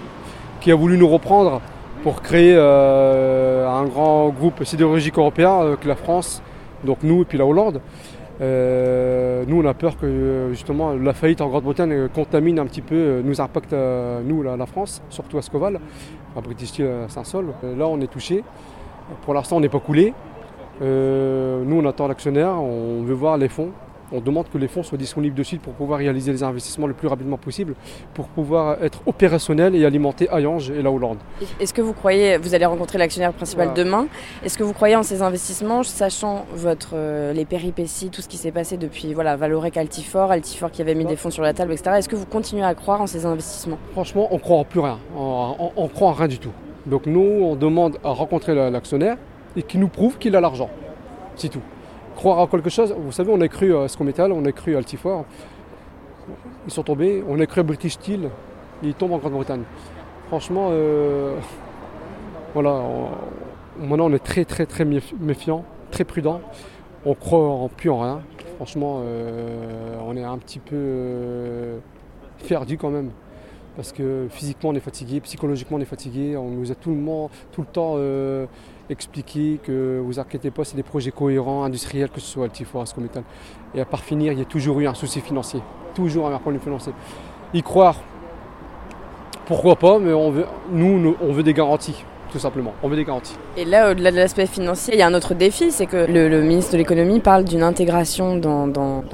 qui 0.60 0.70
a 0.70 0.74
voulu 0.74 0.96
nous 0.96 1.08
reprendre 1.08 1.60
pour 2.02 2.22
créer 2.22 2.54
euh, 2.56 3.68
un 3.68 3.84
grand 3.86 4.28
groupe 4.28 4.64
sidérurgique 4.64 5.18
européen 5.18 5.58
avec 5.60 5.84
la 5.84 5.94
France, 5.94 6.42
donc 6.84 6.98
nous 7.02 7.22
et 7.22 7.24
puis 7.24 7.38
la 7.38 7.46
Hollande. 7.46 7.80
Euh, 8.40 9.44
nous, 9.46 9.62
on 9.62 9.66
a 9.66 9.74
peur 9.74 9.96
que 9.96 10.48
justement 10.50 10.92
la 10.92 11.12
faillite 11.12 11.40
en 11.40 11.48
Grande-Bretagne 11.48 12.08
contamine 12.08 12.58
un 12.58 12.66
petit 12.66 12.82
peu, 12.82 13.22
nous 13.24 13.40
impacte 13.40 13.74
nous, 14.24 14.42
la, 14.42 14.66
France, 14.66 15.02
surtout 15.08 15.38
à 15.38 15.42
Scoval, 15.42 15.80
à 16.36 16.40
British 16.40 16.70
Steel 16.70 16.88
à 17.06 17.08
Saint-Sol. 17.08 17.46
là, 17.76 17.86
on 17.86 18.00
est 18.00 18.10
touché. 18.10 18.42
Pour 19.24 19.34
l'instant, 19.34 19.56
on 19.56 19.60
n'est 19.60 19.68
pas 19.68 19.78
coulé. 19.80 20.12
nous, 20.80 21.80
on 21.80 21.86
attend 21.86 22.08
l'actionnaire, 22.08 22.60
on 22.60 23.02
veut 23.02 23.14
voir 23.14 23.38
les 23.38 23.48
fonds 23.48 23.70
on 24.14 24.20
demande 24.20 24.48
que 24.48 24.58
les 24.58 24.68
fonds 24.68 24.82
soient 24.82 24.96
disponibles 24.98 25.34
de 25.34 25.42
suite 25.42 25.60
pour 25.60 25.72
pouvoir 25.72 25.98
réaliser 25.98 26.30
les 26.30 26.42
investissements 26.42 26.86
le 26.86 26.94
plus 26.94 27.08
rapidement 27.08 27.36
possible, 27.36 27.74
pour 28.14 28.28
pouvoir 28.28 28.82
être 28.82 29.00
opérationnel 29.06 29.74
et 29.74 29.84
alimenter 29.84 30.28
Ayange 30.30 30.70
et 30.70 30.82
la 30.82 30.90
Hollande. 30.90 31.18
Est-ce 31.60 31.74
que 31.74 31.82
vous 31.82 31.92
croyez, 31.92 32.38
vous 32.38 32.54
allez 32.54 32.64
rencontrer 32.64 32.98
l'actionnaire 32.98 33.32
principal 33.32 33.74
demain, 33.74 34.06
est-ce 34.44 34.56
que 34.56 34.62
vous 34.62 34.72
croyez 34.72 34.94
en 34.94 35.02
ces 35.02 35.20
investissements, 35.22 35.82
sachant 35.82 36.46
votre, 36.54 36.90
euh, 36.94 37.32
les 37.32 37.44
péripéties, 37.44 38.10
tout 38.10 38.22
ce 38.22 38.28
qui 38.28 38.36
s'est 38.36 38.52
passé 38.52 38.76
depuis 38.76 39.14
voilà, 39.14 39.36
Valorec, 39.36 39.76
Altifort, 39.76 40.30
Altifort 40.30 40.70
qui 40.70 40.80
avait 40.80 40.94
mis 40.94 41.04
des 41.04 41.16
fonds 41.16 41.30
sur 41.30 41.42
la 41.42 41.52
table, 41.52 41.72
etc. 41.72 41.96
Est-ce 41.98 42.08
que 42.08 42.16
vous 42.16 42.26
continuez 42.26 42.64
à 42.64 42.74
croire 42.74 43.00
en 43.00 43.06
ces 43.06 43.26
investissements? 43.26 43.78
Franchement, 43.92 44.28
on 44.30 44.34
ne 44.34 44.40
croit 44.40 44.58
en 44.58 44.64
plus 44.64 44.80
rien, 44.80 44.98
on, 45.16 45.70
ne 45.76 45.88
croit 45.88 46.08
en 46.08 46.12
rien 46.12 46.28
du 46.28 46.38
tout. 46.38 46.52
Donc 46.86 47.06
nous, 47.06 47.20
on 47.20 47.56
demande 47.56 47.98
à 48.04 48.10
rencontrer 48.10 48.54
l'actionnaire 48.70 49.16
et 49.56 49.62
qu'il 49.62 49.80
nous 49.80 49.88
prouve 49.88 50.18
qu'il 50.18 50.36
a 50.36 50.40
l'argent. 50.40 50.70
C'est 51.36 51.48
tout 51.48 51.62
croire 52.24 52.40
à 52.40 52.46
quelque 52.46 52.70
chose. 52.70 52.94
Vous 52.98 53.12
savez, 53.12 53.30
on 53.30 53.40
a 53.42 53.48
cru 53.48 53.76
à 53.76 53.86
Scometal, 53.86 54.32
on 54.32 54.42
a 54.46 54.52
cru 54.52 54.74
à 54.74 54.78
Altifort. 54.78 55.26
Ils 56.66 56.72
sont 56.72 56.82
tombés. 56.82 57.22
On 57.28 57.38
a 57.38 57.44
cru 57.44 57.60
à 57.60 57.62
British 57.62 57.92
Steel. 57.92 58.30
Ils 58.82 58.94
tombent 58.94 59.12
en 59.12 59.18
Grande-Bretagne. 59.18 59.64
Franchement, 60.28 60.68
euh, 60.70 61.36
voilà. 62.54 62.80
maintenant, 63.78 64.06
on 64.06 64.12
est 64.14 64.24
très, 64.24 64.46
très, 64.46 64.64
très 64.64 64.86
méfiant, 64.86 65.66
très 65.90 66.04
prudent. 66.04 66.40
On 67.04 67.14
croit 67.14 67.46
en 67.46 67.68
plus 67.68 67.90
en 67.90 68.00
rien. 68.00 68.22
Franchement, 68.56 69.02
euh, 69.04 69.98
on 70.06 70.16
est 70.16 70.24
un 70.24 70.38
petit 70.38 70.60
peu 70.60 70.76
euh, 70.76 71.78
perdu 72.48 72.78
quand 72.78 72.90
même 72.90 73.10
parce 73.76 73.92
que 73.92 74.28
physiquement 74.30 74.70
on 74.70 74.74
est 74.74 74.80
fatigué, 74.80 75.20
psychologiquement 75.20 75.76
on 75.76 75.80
est 75.80 75.84
fatigué, 75.84 76.38
on 76.38 76.48
nous 76.48 76.72
a 76.72 76.74
tout 76.74 76.90
le, 76.90 76.96
monde, 76.96 77.28
tout 77.52 77.60
le 77.60 77.66
temps 77.66 77.96
expliquer 78.90 79.58
que 79.62 80.00
vous 80.04 80.18
inquiétez 80.18 80.50
pas, 80.50 80.64
c'est 80.64 80.76
des 80.76 80.82
projets 80.82 81.10
cohérents, 81.10 81.64
industriels, 81.64 82.10
que 82.10 82.20
ce 82.20 82.26
soit 82.26 82.44
Altifort, 82.44 82.82
Ascométal. 82.82 83.24
Et 83.74 83.80
à 83.80 83.84
part 83.84 84.02
finir, 84.02 84.32
il 84.32 84.38
y 84.38 84.42
a 84.42 84.46
toujours 84.46 84.80
eu 84.80 84.86
un 84.86 84.94
souci 84.94 85.20
financier. 85.20 85.60
Toujours 85.94 86.26
un 86.26 86.38
problème 86.38 86.60
financier. 86.60 86.92
Y 87.52 87.62
croire, 87.62 87.96
pourquoi 89.46 89.76
pas, 89.76 89.98
mais 89.98 90.12
on 90.12 90.30
veut, 90.30 90.46
nous, 90.70 91.16
on 91.20 91.32
veut 91.32 91.42
des 91.42 91.54
garanties. 91.54 92.04
Tout 92.34 92.40
simplement. 92.40 92.74
On 92.82 92.88
veut 92.88 92.96
des 92.96 93.04
garanties. 93.04 93.36
Et 93.56 93.64
là, 93.64 93.92
au-delà 93.92 94.10
de 94.10 94.16
l'aspect 94.16 94.46
financier, 94.46 94.94
il 94.94 94.98
y 94.98 95.02
a 95.02 95.06
un 95.06 95.14
autre 95.14 95.34
défi, 95.34 95.70
c'est 95.70 95.86
que 95.86 96.04
le, 96.10 96.42
ministre 96.42 96.72
de 96.72 96.78
l'économie 96.78 97.20
parle 97.20 97.44
d'une 97.44 97.62
intégration 97.62 98.36
dans, 98.36 98.66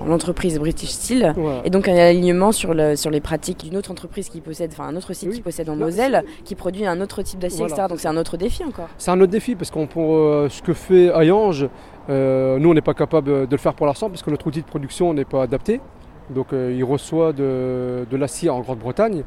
l'entreprise 0.06 0.58
British 0.58 0.88
Steel, 0.88 1.34
et 1.62 1.68
donc 1.68 1.86
un 1.86 1.96
alignement 1.96 2.50
sur, 2.50 2.72
le, 2.72 2.96
sur 2.96 3.10
les 3.10 3.20
pratiques 3.20 3.64
d'une 3.64 3.76
autre 3.76 3.90
entreprise 3.90 4.30
qui 4.30 4.40
possède, 4.40 4.70
enfin 4.72 4.88
un 4.88 4.96
autre 4.96 5.12
site 5.12 5.32
qui 5.32 5.42
possède 5.42 5.68
en 5.68 5.76
Moselle, 5.76 6.24
qui 6.44 6.54
produit 6.54 6.86
un 6.86 6.98
autre 7.02 7.20
type 7.20 7.40
d'acier, 7.40 7.66
etc. 7.66 7.82
Donc 7.90 8.00
c'est 8.00 8.08
un 8.08 8.16
autre 8.16 8.38
défi 8.38 8.64
encore. 8.64 8.88
C'est 8.96 9.10
un 9.10 9.20
autre 9.20 9.32
défi 9.32 9.54
parce 9.54 9.70
qu'on 9.70 9.86
pour 9.86 10.16
euh, 10.16 10.48
ce 10.48 10.62
que 10.62 10.72
fait 10.72 11.08
Ayange, 11.08 11.68
euh, 12.08 12.58
nous 12.58 12.70
on 12.70 12.74
n'est 12.74 12.80
pas 12.80 12.94
capable 12.94 13.46
de 13.46 13.50
le 13.50 13.58
faire 13.58 13.74
pour 13.74 13.84
l'instant 13.84 14.08
parce 14.08 14.22
que 14.22 14.30
notre 14.30 14.46
outil 14.46 14.62
de 14.62 14.66
production 14.66 15.12
n'est 15.12 15.26
pas 15.26 15.42
adapté. 15.42 15.82
Donc 16.30 16.54
euh, 16.54 16.74
il 16.74 16.84
reçoit 16.84 17.34
de, 17.34 18.06
de 18.10 18.16
l'acier 18.16 18.48
en 18.48 18.60
Grande-Bretagne. 18.60 19.24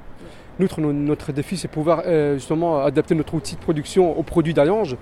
Notre, 0.60 0.82
notre 0.82 1.32
défi, 1.32 1.58
c'est 1.58 1.68
pouvoir 1.68 2.04
euh, 2.06 2.36
justement 2.36 2.80
adapter 2.84 3.16
notre 3.16 3.34
outil 3.34 3.56
de 3.56 3.62
production 3.62 4.18
aux 4.18 4.24
produits 4.24 4.54
d'Alliange. 4.54 4.96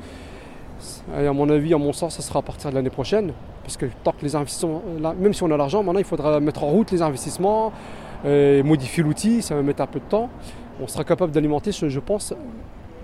Et 1.20 1.28
à 1.28 1.34
mon 1.34 1.50
avis, 1.50 1.74
à 1.74 1.78
mon 1.78 1.94
sens, 1.94 2.16
ça 2.16 2.22
sera 2.22 2.40
à 2.40 2.42
partir 2.42 2.70
de 2.70 2.76
l'année 2.76 2.90
prochaine. 2.90 3.34
Parce 3.64 3.78
que 3.78 3.86
tant 4.04 4.14
que 4.14 4.24
les 4.24 4.36
investissements, 4.36 4.82
même 5.20 5.34
si 5.34 5.44
on 5.44 5.52
a 5.52 5.58
l'argent, 5.58 5.84
maintenant 5.84 6.00
il 6.00 6.06
faudra 6.06 6.40
mettre 6.40 6.64
en 6.64 6.68
route 6.68 6.92
les 6.92 7.02
investissements, 7.02 7.72
et 8.26 8.62
modifier 8.64 9.04
l'outil, 9.04 9.42
ça 9.42 9.56
va 9.56 9.62
mettre 9.62 9.82
un 9.82 9.88
peu 9.88 10.00
de 10.00 10.06
temps. 10.06 10.30
On 10.82 10.88
sera 10.88 11.04
capable 11.04 11.32
d'alimenter, 11.32 11.72
je 11.72 12.00
pense, 12.00 12.34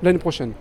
l'année 0.01 0.20
prochaine. 0.20 0.54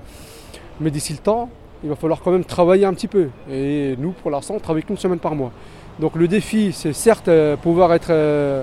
Mais 0.81 0.91
d'ici 0.91 1.13
le 1.13 1.19
temps, 1.19 1.49
il 1.83 1.89
va 1.89 1.97
falloir 1.97 2.21
quand 2.21 2.31
même 2.31 2.45
travailler 2.45 2.85
un 2.85 2.95
petit 2.95 3.09
peu. 3.09 3.29
Et 3.51 3.97
nous, 3.99 4.13
pour 4.13 4.31
l'instant, 4.31 4.55
on 4.55 4.61
travaille 4.61 4.83
qu'une 4.83 4.97
semaine 4.97 5.19
par 5.19 5.35
mois. 5.35 5.53
Donc 5.99 6.15
le 6.17 6.29
défi, 6.29 6.73
c'est 6.73 6.93
certes 6.93 7.29
euh, 7.29 7.57
pouvoir 7.57 7.95
être 7.95 8.09
euh, 8.11 8.63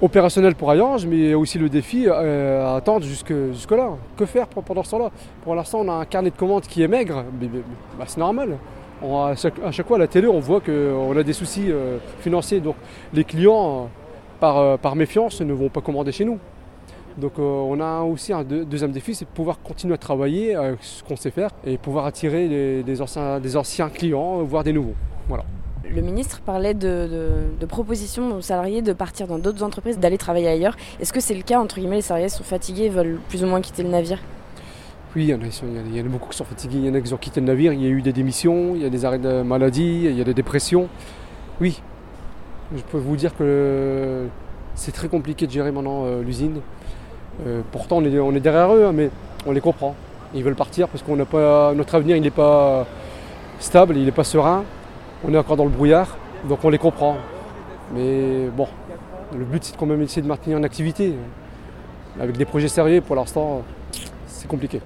opérationnel 0.00 0.54
pour 0.54 0.70
Alliange, 0.70 1.06
mais 1.06 1.34
aussi 1.34 1.58
le 1.58 1.68
défi 1.68 2.06
euh, 2.06 2.66
à 2.66 2.76
attendre 2.76 3.04
jusque, 3.04 3.32
jusque-là. 3.52 3.90
Que 4.16 4.26
faire 4.26 4.46
pendant 4.48 4.82
ce 4.82 4.90
temps-là? 4.90 5.10
Pour 5.42 5.54
l'instant, 5.54 5.80
on 5.82 5.88
a 5.88 5.94
un 5.94 6.04
carnet 6.04 6.30
de 6.30 6.36
commandes 6.36 6.62
qui 6.62 6.82
est 6.82 6.88
maigre, 6.88 7.24
mais, 7.40 7.48
bah, 7.98 8.04
c'est 8.06 8.20
normal. 8.20 8.56
à, 9.02 9.34
chaque, 9.36 9.86
fois, 9.86 9.96
à 9.96 10.00
la 10.00 10.06
télé, 10.06 10.26
on 10.28 10.40
voit 10.40 10.60
qu'on 10.60 11.16
a 11.16 11.22
des 11.22 11.32
soucis 11.32 11.70
euh, 11.70 11.98
financiers. 12.20 12.60
Donc, 12.60 12.76
les 13.12 13.24
clients, 13.24 13.88
par, 14.40 14.78
par, 14.78 14.96
méfiance, 14.96 15.40
ne 15.40 15.52
vont 15.52 15.68
pas 15.68 15.80
commander 15.80 16.12
chez 16.12 16.24
nous. 16.24 16.38
Donc, 17.16 17.32
euh, 17.38 17.42
on 17.42 17.80
a 17.80 18.02
aussi 18.02 18.32
un 18.32 18.44
deuxième 18.44 18.92
défi, 18.92 19.14
c'est 19.14 19.24
de 19.24 19.30
pouvoir 19.30 19.58
continuer 19.62 19.94
à 19.94 19.98
travailler 19.98 20.54
avec 20.54 20.82
ce 20.82 21.02
qu'on 21.02 21.16
sait 21.16 21.30
faire 21.30 21.50
et 21.64 21.78
pouvoir 21.78 22.04
attirer 22.04 22.82
des, 22.82 23.02
anciens, 23.02 23.40
des 23.40 23.56
anciens 23.56 23.88
clients, 23.88 24.42
voire 24.42 24.64
des 24.64 24.72
nouveaux. 24.72 24.94
Voilà 25.28 25.44
le 25.94 26.02
ministre 26.02 26.40
parlait 26.40 26.74
de, 26.74 27.08
propositions 27.68 28.36
aux 28.36 28.40
salariés 28.40 28.82
de 28.82 28.92
partir 28.92 29.26
dans 29.26 29.38
d'autres 29.38 29.62
entreprises, 29.62 29.98
d'aller 29.98 30.18
travailler 30.18 30.48
ailleurs. 30.48 30.76
Est-ce 31.00 31.12
que 31.12 31.20
c'est 31.20 31.34
le 31.34 31.42
cas 31.42 31.60
Entre 31.60 31.76
guillemets, 31.76 31.96
les 31.96 32.02
salariés 32.02 32.28
sont 32.28 32.44
fatigués, 32.44 32.88
veulent 32.88 33.18
plus 33.28 33.44
ou 33.44 33.46
moins 33.46 33.60
quitter 33.60 33.82
le 33.82 33.88
navire? 33.90 34.18
Oui, 35.14 35.24
il 35.24 35.30
y, 35.30 35.34
en 35.34 35.38
a, 35.38 36.08
beaucoup 36.08 36.30
qui 36.30 36.36
sont 36.36 36.44
fatigués. 36.44 36.78
Il 36.78 36.86
y 36.86 36.90
en 36.90 36.94
a 36.94 37.00
qui 37.00 37.12
ont 37.14 37.16
quitté 37.16 37.40
le 37.40 37.46
navire. 37.46 37.72
Il 37.72 37.82
y 37.82 37.86
a 37.86 37.88
eu 37.88 38.02
des 38.02 38.12
démissions, 38.12 38.74
il 38.74 38.82
y 38.82 38.84
a 38.84 38.90
des 38.90 39.04
arrêts 39.04 39.18
de 39.18 39.42
maladie, 39.42 40.02
il 40.04 40.16
y 40.16 40.20
a 40.20 40.24
des 40.24 40.34
dépressions. 40.34 40.88
Oui, 41.60 41.80
je 42.76 42.82
peux 42.82 42.98
vous 42.98 43.16
dire 43.16 43.34
que 43.34 44.26
c'est 44.74 44.92
très 44.92 45.08
compliqué 45.08 45.46
de 45.46 45.52
gérer 45.52 45.72
maintenant 45.72 46.04
euh, 46.04 46.22
l'usine. 46.22 46.60
Euh, 47.46 47.62
pourtant, 47.72 47.98
on 47.98 48.34
est, 48.34 48.40
derrière 48.40 48.74
eux, 48.74 48.84
hein, 48.84 48.92
mais 48.92 49.10
on 49.46 49.52
les 49.52 49.62
comprend. 49.62 49.94
Ils 50.34 50.44
veulent 50.44 50.54
partir 50.54 50.88
parce 50.88 51.02
pas 51.02 51.72
notre 51.74 51.94
avenir, 51.94 52.20
n'est 52.20 52.30
pas 52.30 52.86
stable, 53.58 53.96
il 53.96 54.04
n'est 54.04 54.12
pas 54.12 54.24
serein 54.24 54.64
on 55.26 55.34
est 55.34 55.38
encore 55.38 55.56
dans 55.56 55.64
le 55.64 55.70
brouillard, 55.70 56.16
donc 56.48 56.64
on 56.64 56.70
les 56.70 56.78
comprend. 56.78 57.16
Mais 57.94 58.48
bon, 58.56 58.68
le 59.36 59.44
but 59.44 59.64
c'est 59.64 59.76
quand 59.76 59.86
même 59.86 60.02
essayer 60.02 60.22
de 60.22 60.28
maintenir 60.28 60.56
une 60.56 60.64
activité. 60.64 61.14
Avec 62.20 62.36
des 62.36 62.44
projets 62.44 62.68
sérieux, 62.68 63.00
pour 63.00 63.16
l'instant, 63.16 63.62
c'est 64.26 64.48
compliqué. 64.48 64.80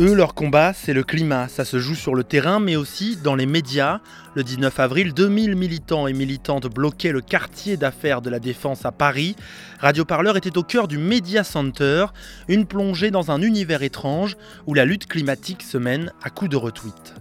Eux, 0.00 0.14
leur 0.14 0.34
combat, 0.34 0.72
c'est 0.74 0.92
le 0.92 1.02
climat. 1.02 1.48
Ça 1.48 1.64
se 1.64 1.80
joue 1.80 1.96
sur 1.96 2.14
le 2.14 2.22
terrain, 2.22 2.60
mais 2.60 2.76
aussi 2.76 3.16
dans 3.16 3.34
les 3.34 3.46
médias. 3.46 3.98
Le 4.36 4.44
19 4.44 4.78
avril, 4.78 5.12
2000 5.12 5.56
militants 5.56 6.06
et 6.06 6.12
militantes 6.12 6.68
bloquaient 6.68 7.10
le 7.10 7.20
quartier 7.20 7.76
d'affaires 7.76 8.22
de 8.22 8.30
la 8.30 8.38
Défense 8.38 8.84
à 8.84 8.92
Paris. 8.92 9.34
Radio 9.80 10.04
Parleur 10.04 10.36
était 10.36 10.56
au 10.56 10.62
cœur 10.62 10.86
du 10.86 10.98
Media 10.98 11.42
Center, 11.42 12.06
une 12.46 12.64
plongée 12.64 13.10
dans 13.10 13.32
un 13.32 13.42
univers 13.42 13.82
étrange 13.82 14.36
où 14.68 14.74
la 14.74 14.84
lutte 14.84 15.08
climatique 15.08 15.64
se 15.64 15.78
mène 15.78 16.12
à 16.22 16.30
coups 16.30 16.52
de 16.52 16.56
retweets. 16.56 17.14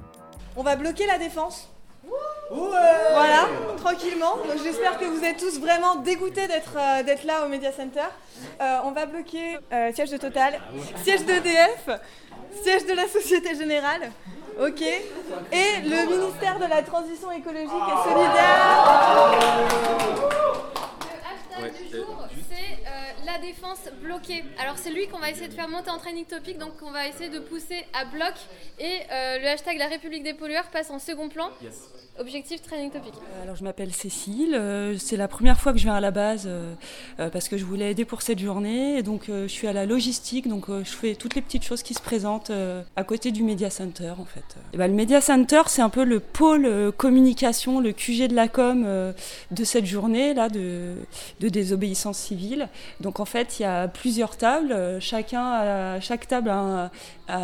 On 0.55 0.62
va 0.62 0.75
bloquer 0.75 1.07
la 1.07 1.17
Défense 1.17 1.69
voilà, 2.50 3.48
tranquillement. 3.77 4.38
Donc 4.38 4.63
j'espère 4.63 4.98
que 4.98 5.05
vous 5.05 5.24
êtes 5.24 5.38
tous 5.38 5.60
vraiment 5.60 5.96
dégoûtés 5.96 6.48
d'être 6.48 6.77
euh, 6.77 7.25
là 7.25 7.46
au 7.46 7.50
Media 7.50 7.72
Center. 7.72 8.07
Euh, 8.62 8.77
on 8.84 8.91
va 8.91 9.05
bloquer 9.05 9.57
euh, 9.74 9.91
siège 9.93 10.12
de 10.12 10.17
Total, 10.17 10.60
siège 11.03 11.25
d'EDF, 11.25 11.89
siège 12.63 12.86
de 12.86 12.94
la 12.94 13.08
Société 13.08 13.56
Générale. 13.56 14.12
Ok. 14.60 14.82
Et 14.82 15.82
le 15.84 16.06
ministère 16.10 16.58
de 16.60 16.66
la 16.66 16.82
Transition 16.82 17.32
écologique 17.32 17.70
et 17.70 18.10
solidaire. 18.10 19.30
Le 21.00 21.62
hashtag 21.62 21.74
du 21.77 21.98
jour, 21.98 22.06
c'est 22.12 22.16
la 23.38 23.46
défense 23.46 23.79
bloquée. 24.01 24.44
Alors 24.60 24.77
c'est 24.77 24.89
lui 24.89 25.08
qu'on 25.08 25.20
va 25.20 25.29
essayer 25.29 25.48
de 25.48 25.53
faire 25.53 25.70
monter 25.70 25.89
en 25.89 25.98
training 25.98 26.25
topic, 26.25 26.58
donc 26.58 26.74
on 26.82 26.91
va 26.91 27.08
essayer 27.08 27.29
de 27.29 27.39
pousser 27.39 27.86
à 27.94 28.06
bloc. 28.06 28.34
Et 28.79 29.00
le 29.10 29.48
hashtag 29.48 29.77
la 29.77 29.88
République 29.88 30.24
des 30.24 30.34
pollueurs 30.34 30.70
passe 30.70 30.89
en 30.89 31.00
second 31.00 31.29
plan. 31.29 31.50
Objectif 32.20 32.63
Training 32.63 32.89
Topic. 32.89 33.13
Euh, 33.13 33.44
alors 33.44 33.56
je 33.56 33.63
m'appelle 33.63 33.94
Cécile, 33.94 34.56
euh, 34.56 34.98
c'est 34.98 35.17
la 35.17 35.27
première 35.27 35.60
fois 35.60 35.72
que 35.72 35.77
je 35.77 35.84
viens 35.84 35.94
à 35.94 36.00
la 36.00 36.10
base 36.10 36.48
euh, 36.48 36.74
parce 37.29 37.48
que 37.48 37.58
je 37.58 37.65
voulais 37.65 37.91
aider 37.91 38.06
pour 38.06 38.24
cette 38.24 38.39
journée 38.39 38.98
et 38.98 39.03
donc 39.03 39.25
je 39.27 39.48
suis 39.48 39.67
à 39.67 39.74
la 39.74 39.86
logistique, 39.86 40.48
donc 40.48 40.65
je 40.70 40.91
fais 40.91 41.15
toutes 41.15 41.36
les 41.36 41.41
petites 41.41 41.63
choses 41.63 41.84
qui 41.84 41.94
se 41.94 42.01
présentent 42.01 42.51
à 42.96 43.03
côté 43.03 43.32
du 43.32 43.44
Media 43.44 43.70
Center 43.70 44.13
en 44.17 44.25
fait. 44.25 44.58
Et 44.74 44.77
ben, 44.77 44.88
le 44.88 44.94
Media 44.94 45.22
Center 45.22 45.62
c'est 45.67 45.82
un 45.82 45.89
peu 45.89 46.03
le 46.03 46.20
pôle 46.20 46.91
communication, 46.98 47.79
le 47.79 47.91
QG 47.91 48.27
de 48.27 48.36
la 48.36 48.48
com 48.48 49.13
de 49.51 49.63
cette 49.63 49.86
journée 49.86 50.34
là 50.34 50.50
de, 50.50 50.96
de, 51.39 51.50
désobéissance 51.50 52.17
civile. 52.17 52.70
Donc 53.00 53.20
en 53.20 53.25
fait 53.27 53.60
il 53.60 53.63
y 53.63 53.65
a 53.65 53.88
plusieurs 53.88 54.38
tables, 54.38 54.98
chacun 55.00 55.51
à 55.51 56.00
chaque 56.00 56.27
table 56.27 56.50
a, 56.50 56.89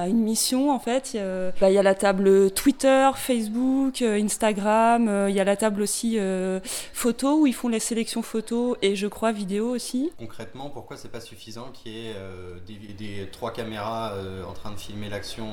une 0.07 0.23
mission 0.23 0.71
en 0.71 0.79
fait. 0.79 1.17
Bah, 1.59 1.69
il 1.69 1.73
y 1.73 1.77
a 1.77 1.83
la 1.83 1.95
table 1.95 2.51
Twitter, 2.51 3.11
Facebook, 3.15 4.01
Instagram. 4.01 5.07
Euh, 5.07 5.29
il 5.29 5.35
y 5.35 5.39
a 5.39 5.43
la 5.43 5.55
table 5.55 5.81
aussi 5.81 6.17
euh, 6.19 6.59
photo 6.93 7.41
où 7.41 7.47
ils 7.47 7.53
font 7.53 7.69
les 7.69 7.79
sélections 7.79 8.21
photos 8.21 8.77
et 8.81 8.95
je 8.95 9.07
crois 9.07 9.31
vidéo 9.31 9.69
aussi. 9.69 10.11
Concrètement, 10.17 10.69
pourquoi 10.69 10.97
c'est 10.97 11.09
pas 11.09 11.19
suffisant 11.19 11.69
qu'il 11.71 11.91
y 11.91 12.07
ait 12.07 12.13
euh, 12.15 12.57
des, 12.67 13.29
trois 13.31 13.51
caméras 13.51 14.13
en 14.47 14.53
train 14.53 14.71
de 14.71 14.79
filmer 14.79 15.09
l'action 15.09 15.45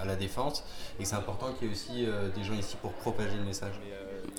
à 0.00 0.04
la 0.04 0.16
défense? 0.16 0.64
Et 1.00 1.04
c'est 1.04 1.16
important 1.16 1.52
qu'il 1.52 1.68
y 1.68 1.70
ait 1.70 1.72
aussi 1.72 2.06
des 2.34 2.44
gens 2.44 2.54
ici 2.54 2.76
pour 2.80 2.92
propager 2.92 3.36
le 3.36 3.44
message 3.44 3.72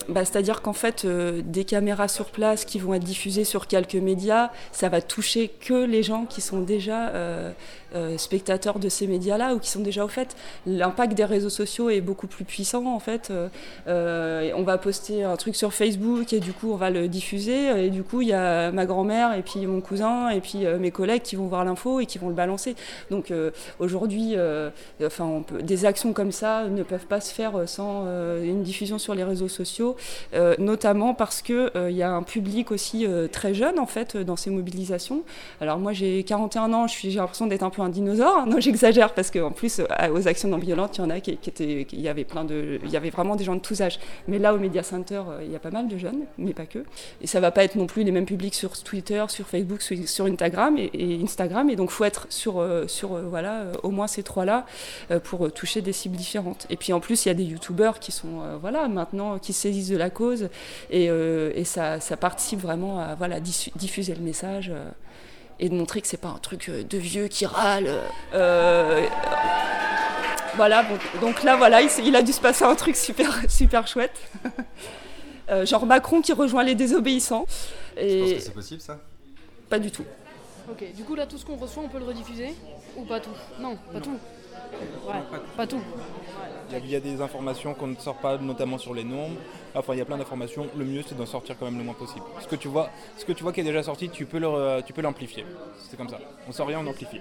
bah, 0.10 0.26
C'est-à-dire 0.26 0.62
qu'en 0.62 0.74
fait, 0.74 1.06
des 1.06 1.66
caméras 1.66 2.08
sur 2.08 2.26
place 2.26 2.66
qui 2.66 2.80
vont 2.80 2.94
être 2.94 3.04
diffusées 3.04 3.44
sur 3.44 3.68
quelques 3.68 3.96
médias, 3.96 4.52
ça 4.72 4.90
va 4.90 5.02
toucher 5.02 5.50
que 5.50 5.86
les 5.86 6.04
gens 6.04 6.26
qui 6.26 6.42
sont 6.42 6.62
déjà 6.62 7.12
euh, 7.96 8.18
spectateurs 8.18 8.80
de 8.80 8.90
ces 8.90 9.06
médias-là 9.06 9.54
ou 9.54 9.60
qui 9.60 9.70
sont 9.70 9.82
déjà 9.82 10.04
au 10.04 10.08
fait. 10.08 10.36
L'impact 10.66 11.14
des 11.14 11.26
réseaux 11.26 11.52
sociaux 11.52 11.92
est 11.92 12.02
beaucoup 12.02 12.26
plus 12.26 12.44
puissant 12.44 12.88
en 12.88 12.98
fait. 12.98 13.30
Euh, 13.30 13.50
euh, 13.88 14.52
on 14.56 14.64
va 14.64 14.80
poster 14.80 15.24
un 15.24 15.36
truc 15.36 15.56
sur 15.56 15.76
Facebook 15.76 16.34
et 16.34 16.40
du 16.40 16.54
coup 16.54 16.72
on 16.72 16.76
va 16.76 16.90
le 16.90 17.08
diffuser 17.08 17.86
et 17.86 17.90
du 17.92 18.02
coup 18.02 18.22
il 18.22 18.30
y 18.30 18.34
a 18.34 18.72
ma 18.72 18.88
grand-mère 18.88 19.36
et 19.36 19.44
puis 19.44 19.68
mon 19.68 19.80
cousin 19.80 20.30
et 20.30 20.42
puis 20.42 20.66
mes 20.80 20.90
collègues 20.90 21.22
qui 21.22 21.36
vont 21.36 21.46
voir 21.46 21.64
l'info 21.66 22.00
et 22.00 22.08
qui 22.08 22.18
vont 22.18 22.30
le 22.30 22.34
balancer. 22.34 22.76
Donc 23.12 23.32
aujourd'hui, 23.78 24.36
enfin 25.06 25.44
des 25.62 25.86
actions 25.86 26.14
comme 26.14 26.32
ça 26.32 26.68
ne 26.68 26.82
peuvent 26.82 27.06
pas 27.06 27.22
se 27.22 27.32
faire 27.32 27.70
sans 27.70 28.08
une 28.42 28.64
diffusion 28.64 28.98
sur 28.98 29.14
les 29.14 29.24
réseaux 29.24 29.48
sociaux, 29.48 29.83
notamment 30.60 31.14
parce 31.14 31.42
que 31.42 31.72
il 31.90 31.96
y 31.96 32.04
a 32.04 32.12
un 32.12 32.24
public 32.24 32.72
aussi 32.72 33.06
très 33.32 33.54
jeune 33.54 33.80
en 33.80 33.86
fait 33.86 34.18
dans 34.18 34.36
ces 34.36 34.50
mobilisations. 34.50 35.24
Alors 35.62 35.80
moi 35.80 35.94
j'ai 35.94 36.24
41 36.24 36.74
ans, 36.74 36.88
j'ai 36.88 37.12
l'impression 37.12 37.48
d'être 37.48 37.64
un 37.64 37.70
peu 37.70 37.82
un 37.82 37.90
dinosaure. 37.90 38.46
Non, 38.54 38.60
j'exagère 38.60 39.14
parce 39.14 39.32
qu'en 39.32 39.52
plus, 39.52 39.80
euh, 39.80 39.86
aux 40.14 40.28
actions 40.28 40.50
non 40.50 40.58
violentes, 40.58 40.98
il 40.98 41.02
y 41.02 41.04
en 41.04 41.10
a 41.10 41.20
qui, 41.20 41.32
étaient, 41.32 41.88
il 41.92 42.02
y 42.02 42.08
avait 42.08 42.24
plein 42.24 42.44
de, 42.44 42.80
il 42.84 42.90
y 42.90 42.98
avait 42.98 43.10
vraiment 43.10 43.36
des 43.36 43.44
gens 43.44 43.56
de 43.56 43.62
tous 43.62 43.82
âges. 43.82 44.00
Mais 44.28 44.38
là, 44.38 44.54
au 44.54 44.60
Media 44.60 44.84
Center, 44.84 45.22
euh, 45.28 45.42
il 45.44 45.52
y 45.52 45.56
a 45.56 45.60
pas 45.60 45.72
mal 45.72 45.88
de 45.88 45.98
jeunes, 45.98 46.26
mais 46.38 46.54
pas 46.54 46.66
que. 46.66 46.80
Et 47.22 47.28
ça 47.28 47.40
va 47.40 47.52
pas 47.52 47.64
être 47.64 47.76
non 47.76 47.88
plus 47.88 48.04
les 48.04 48.12
mêmes 48.12 48.26
publics 48.26 48.54
sur 48.54 48.78
Twitter, 48.84 49.24
sur 49.30 49.48
Facebook, 49.48 49.82
sur, 49.82 50.26
Instagram 50.26 50.78
et, 50.78 51.20
Instagram. 51.24 51.70
Et 51.70 51.76
donc, 51.76 51.90
faut 51.90 52.04
être 52.04 52.28
sur, 52.30 52.60
euh, 52.60 52.88
sur 52.88 53.18
voilà, 53.30 53.66
au 53.82 53.90
moins 53.90 54.08
ces 54.08 54.24
trois-là 54.24 54.66
pour 55.24 55.52
toucher 55.52 55.82
des 55.82 55.94
cibles 55.94 56.16
différentes. 56.16 56.68
Et 56.70 56.78
puis 56.78 56.94
en 56.94 57.00
plus, 57.00 57.26
il 57.26 57.30
y 57.30 57.32
a 57.32 57.36
des 57.36 57.44
youtubeurs 57.44 58.00
qui 58.00 58.12
sont, 58.12 58.42
voilà, 58.60 58.88
maintenant, 58.88 59.40
qui 59.40 59.54
saisissent 59.74 59.90
de 59.90 59.98
la 59.98 60.10
cause 60.10 60.50
et, 60.90 61.06
et 61.06 61.64
ça, 61.64 62.00
ça, 62.00 62.18
participe 62.18 62.60
vraiment 62.60 63.00
à 63.00 63.16
voilà, 63.16 63.40
diffuser 63.40 64.14
le 64.16 64.22
message 64.22 64.72
et 65.60 65.70
de 65.70 65.76
montrer 65.76 66.02
que 66.02 66.08
c'est 66.08 66.18
pas 66.18 66.30
un 66.30 66.40
truc 66.40 66.70
euh, 66.70 66.84
de 66.84 66.98
vieux 66.98 67.28
qui 67.28 67.46
râle. 67.46 67.90
Euh, 68.34 69.08
voilà, 70.56 70.86
donc 71.22 71.44
là, 71.44 71.56
voilà, 71.56 71.82
il, 71.82 72.16
a 72.16 72.22
dû 72.22 72.32
se 72.32 72.42
passer 72.42 72.66
un 72.66 72.76
truc 72.76 72.96
super, 72.96 73.32
super 73.50 73.88
chouette. 73.88 74.20
Euh, 75.50 75.66
genre 75.66 75.86
Macron 75.86 76.22
qui 76.22 76.34
rejoint 76.34 76.64
les 76.64 76.76
désobéissants. 76.76 77.46
Et... 77.98 78.08
Tu 78.08 78.22
penses 78.22 78.34
que 78.34 78.40
c'est 78.40 78.54
possible 78.54 78.82
ça? 78.82 79.00
Pas 79.70 79.80
du 79.80 79.92
tout. 79.92 80.06
Ok, 80.70 80.84
du 80.96 81.04
coup 81.04 81.16
là 81.16 81.26
tout 81.26 81.38
ce 81.38 81.46
qu'on 81.46 81.58
reçoit 81.58 81.84
on 81.84 81.90
peut 81.90 82.00
le 82.00 82.06
rediffuser? 82.06 82.54
Ou 82.96 83.04
pas 83.04 83.20
tout? 83.20 83.30
Non, 83.60 83.78
pas 83.92 84.00
tout. 84.00 84.18
Ouais, 85.08 85.40
pas 85.58 85.68
tout. 85.68 85.82
Il 86.70 86.74
y, 86.74 86.76
a, 86.76 86.80
il 86.80 86.90
y 86.90 86.96
a 86.96 87.00
des 87.00 87.22
informations 87.22 87.74
qu'on 87.74 87.88
ne 87.88 87.96
sort 87.96 88.16
pas, 88.16 88.38
notamment 88.38 88.78
sur 88.78 88.94
les 88.94 89.04
nombres. 89.04 89.36
Enfin, 89.76 89.94
il 89.94 90.00
y 90.00 90.02
a 90.02 90.06
plein 90.06 90.18
d'informations. 90.18 90.68
Le 90.76 90.86
mieux, 90.86 91.04
c'est 91.08 91.16
d'en 91.16 91.26
sortir 91.26 91.56
quand 91.60 91.66
même 91.66 91.78
le 91.78 91.84
moins 91.84 91.94
possible. 91.94 92.26
Ce 92.40 92.48
que 92.48 92.56
tu 92.56 92.68
vois, 92.68 92.90
ce 93.18 93.26
que 93.26 93.32
tu 93.34 93.44
vois 93.44 93.54
qui 93.54 93.60
est 93.60 93.64
déjà 93.64 93.84
sorti, 93.84 94.10
tu 94.10 94.26
peux 94.26 94.40
le, 94.40 94.82
tu 94.82 94.94
peux 94.94 95.02
l'amplifier. 95.02 95.46
C'est 95.90 95.98
comme 95.98 96.10
ça. 96.10 96.20
On 96.48 96.52
sort 96.52 96.68
rien, 96.68 96.80
on 96.80 96.88
amplifie. 96.88 97.20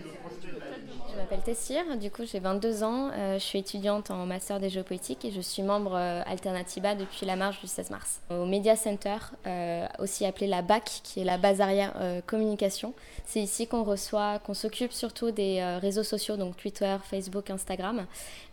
Je 1.33 1.37
m'appelle 1.39 1.55
Tessir, 1.55 1.97
du 1.97 2.11
coup 2.11 2.25
j'ai 2.31 2.41
22 2.41 2.83
ans, 2.83 3.09
euh, 3.11 3.39
je 3.39 3.43
suis 3.43 3.59
étudiante 3.59 4.11
en 4.11 4.27
master 4.27 4.61
des 4.61 4.69
géopolitiques 4.69 5.25
et 5.25 5.31
je 5.31 5.41
suis 5.41 5.63
membre 5.63 5.95
euh, 5.95 6.21
Alternativa 6.27 6.95
depuis 6.95 7.25
la 7.25 7.37
marche 7.37 7.59
du 7.63 7.69
16 7.69 7.89
mars. 7.89 8.21
Au 8.29 8.45
Media 8.45 8.77
Center, 8.77 9.17
euh, 9.47 9.87
aussi 9.99 10.27
appelé 10.27 10.47
la 10.47 10.61
BAC, 10.61 11.01
qui 11.03 11.21
est 11.21 11.25
la 11.25 11.39
base 11.39 11.63
arrière 11.63 11.95
communication, 12.27 12.93
c'est 13.25 13.41
ici 13.41 13.67
qu'on 13.67 13.83
reçoit, 13.83 14.41
qu'on 14.41 14.53
s'occupe 14.53 14.93
surtout 14.93 15.31
des 15.31 15.65
réseaux 15.81 16.03
sociaux, 16.03 16.37
donc 16.37 16.59
Twitter, 16.59 16.99
Facebook, 17.03 17.49
Instagram, 17.49 18.05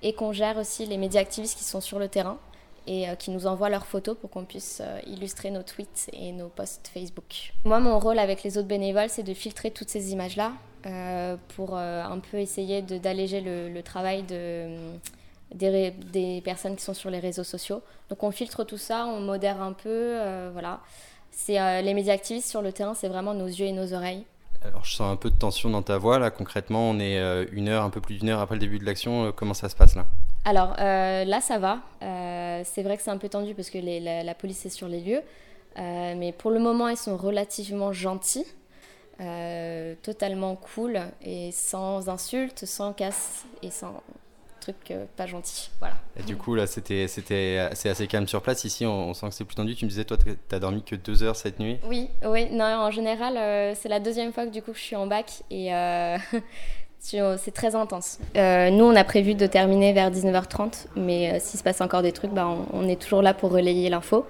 et 0.02 0.14
qu'on 0.14 0.32
gère 0.32 0.58
aussi 0.58 0.86
les 0.86 0.96
médias 0.96 1.20
activistes 1.20 1.58
qui 1.58 1.66
sont 1.66 1.82
sur 1.82 2.00
le 2.00 2.08
terrain 2.08 2.38
et 2.88 3.08
qui 3.20 3.32
nous 3.32 3.46
envoient 3.46 3.70
leurs 3.70 3.88
photos 3.88 4.16
pour 4.18 4.30
qu'on 4.30 4.46
puisse 4.46 4.82
illustrer 5.06 5.52
nos 5.52 5.64
tweets 5.64 6.10
et 6.14 6.32
nos 6.32 6.48
posts 6.48 6.90
Facebook. 6.94 7.52
Moi, 7.66 7.82
mon 7.82 8.00
rôle 8.00 8.20
avec 8.20 8.44
les 8.44 8.58
autres 8.58 8.70
bénévoles, 8.70 9.10
c'est 9.10 9.24
de 9.24 9.34
filtrer 9.34 9.72
toutes 9.72 9.90
ces 9.90 10.14
images-là 10.14 10.54
euh, 10.86 11.36
pour 11.56 11.78
euh, 11.78 12.04
un 12.04 12.20
peu 12.20 12.38
essayer 12.38 12.82
d'alléger 12.82 13.42
le, 13.42 13.70
le 13.70 13.84
travail 13.84 14.24
de, 14.24 14.68
des, 15.54 15.70
ré- 15.70 15.96
des 16.12 16.42
personnes 16.42 16.76
qui 16.76 16.84
sont 16.84 16.94
sur 16.94 17.10
les 17.10 17.20
réseaux 17.20 17.44
sociaux. 17.44 17.82
Donc 18.10 18.24
on 18.24 18.32
filtre 18.32 18.64
tout 18.64 18.78
ça, 18.78 19.06
on 19.06 19.20
modère 19.20 19.62
un 19.62 19.74
peu, 19.74 19.90
euh, 19.90 20.50
voilà. 20.52 20.80
C'est 21.32 21.60
euh, 21.60 21.82
les 21.82 21.94
médias 21.94 22.14
activistes 22.14 22.50
sur 22.50 22.62
le 22.62 22.72
terrain, 22.72 22.94
c'est 22.94 23.08
vraiment 23.08 23.34
nos 23.34 23.48
yeux 23.48 23.68
et 23.68 23.72
nos 23.72 23.94
oreilles. 23.94 24.26
Alors 24.62 24.84
je 24.84 24.94
sens 24.96 25.12
un 25.12 25.16
peu 25.16 25.30
de 25.30 25.36
tension 25.38 25.70
dans 25.70 25.82
ta 25.82 25.98
voix 25.98 26.20
là. 26.20 26.32
Concrètement, 26.32 26.90
on 26.90 27.00
est 27.00 27.18
euh, 27.18 27.46
une 27.54 27.70
heure, 27.70 27.84
un 27.84 27.90
peu 27.90 28.02
plus 28.02 28.18
d'une 28.20 28.30
heure 28.30 28.42
après 28.42 28.56
le 28.56 28.60
début 28.60 28.78
de 28.80 28.86
l'action. 28.86 29.26
Euh, 29.28 29.32
Comment 29.32 29.54
ça 29.54 29.70
se 29.70 29.76
passe 29.76 29.96
là? 29.96 30.06
Alors 30.44 30.76
euh, 30.80 31.24
là, 31.26 31.40
ça 31.40 31.60
va. 31.60 31.80
Euh, 32.02 32.62
c'est 32.66 32.84
vrai 32.84 32.98
que 32.98 33.04
c'est 33.04 33.12
un 33.12 33.18
peu 33.18 33.30
tendu 33.30 33.54
parce 33.54 33.70
que 33.70 33.78
les- 33.78 34.00
la, 34.02 34.24
la 34.24 34.34
police 34.34 34.66
est 34.66 34.70
sur 34.70 34.88
les 34.88 35.00
lieux. 35.00 35.22
Euh, 35.78 36.16
mais 36.18 36.34
pour 36.34 36.52
le 36.52 36.60
moment, 36.60 36.90
ils 36.90 36.98
sont 36.98 37.16
relativement 37.16 37.94
gentils, 37.94 38.46
euh, 39.22 39.96
totalement 40.02 40.56
cool 40.56 41.00
et 41.24 41.52
sans 41.52 42.10
insultes, 42.10 42.66
sans 42.66 42.94
casse 42.94 43.44
et 43.64 43.70
sans 43.72 44.02
trucs 44.62 44.92
euh, 44.92 45.06
pas 45.16 45.26
gentils. 45.26 45.70
Voilà. 45.80 45.96
Et 46.18 46.24
du 46.24 46.36
coup 46.36 46.54
là, 46.56 46.68
c'était 46.68 47.08
c'était 47.08 47.70
c'est 47.74 47.90
assez 47.90 48.08
calme 48.08 48.28
sur 48.28 48.42
place. 48.42 48.64
Ici, 48.66 48.86
on, 48.86 49.10
on 49.10 49.14
sent 49.14 49.28
que 49.30 49.34
c'est 49.34 49.46
plus 49.46 49.56
tendu. 49.56 49.76
Tu 49.76 49.86
me 49.86 49.90
disais 49.90 50.04
toi, 50.06 50.18
t'as- 50.48 50.60
dormi 50.60 50.84
que 50.84 50.96
deux 50.96 51.24
heures 51.24 51.36
cette 51.36 51.60
nuit. 51.60 51.78
Oui, 51.86 52.10
oui. 52.26 52.48
Non, 52.52 52.66
en 52.66 52.92
général, 52.92 53.38
euh, 53.38 53.74
c'est 53.80 53.90
la 53.90 54.00
deuxième 54.00 54.34
fois 54.34 54.46
que 54.46 54.52
du 54.52 54.62
coup 54.62 54.74
je 54.74 54.80
suis 54.82 54.96
en 54.96 55.08
bac 55.08 55.44
et 55.50 55.72
c'est 57.00 57.54
très 57.54 57.76
intense. 57.76 58.20
Nous, 58.36 58.84
on 58.84 58.96
a 58.96 59.04
prévu 59.04 59.34
de 59.36 59.48
terminer 59.48 59.94
vers 59.94 60.12
19h30, 60.12 60.88
mais 60.98 61.40
s'il 61.40 61.58
se 61.58 61.64
passe 61.64 61.82
encore 61.82 62.02
des 62.02 62.12
trucs, 62.12 62.32
bah, 62.32 62.48
on, 62.48 62.66
on 62.74 62.88
est 62.90 63.02
toujours 63.02 63.22
là 63.22 63.34
pour 63.34 63.52
relayer 63.52 63.90
l'info. 63.90 64.26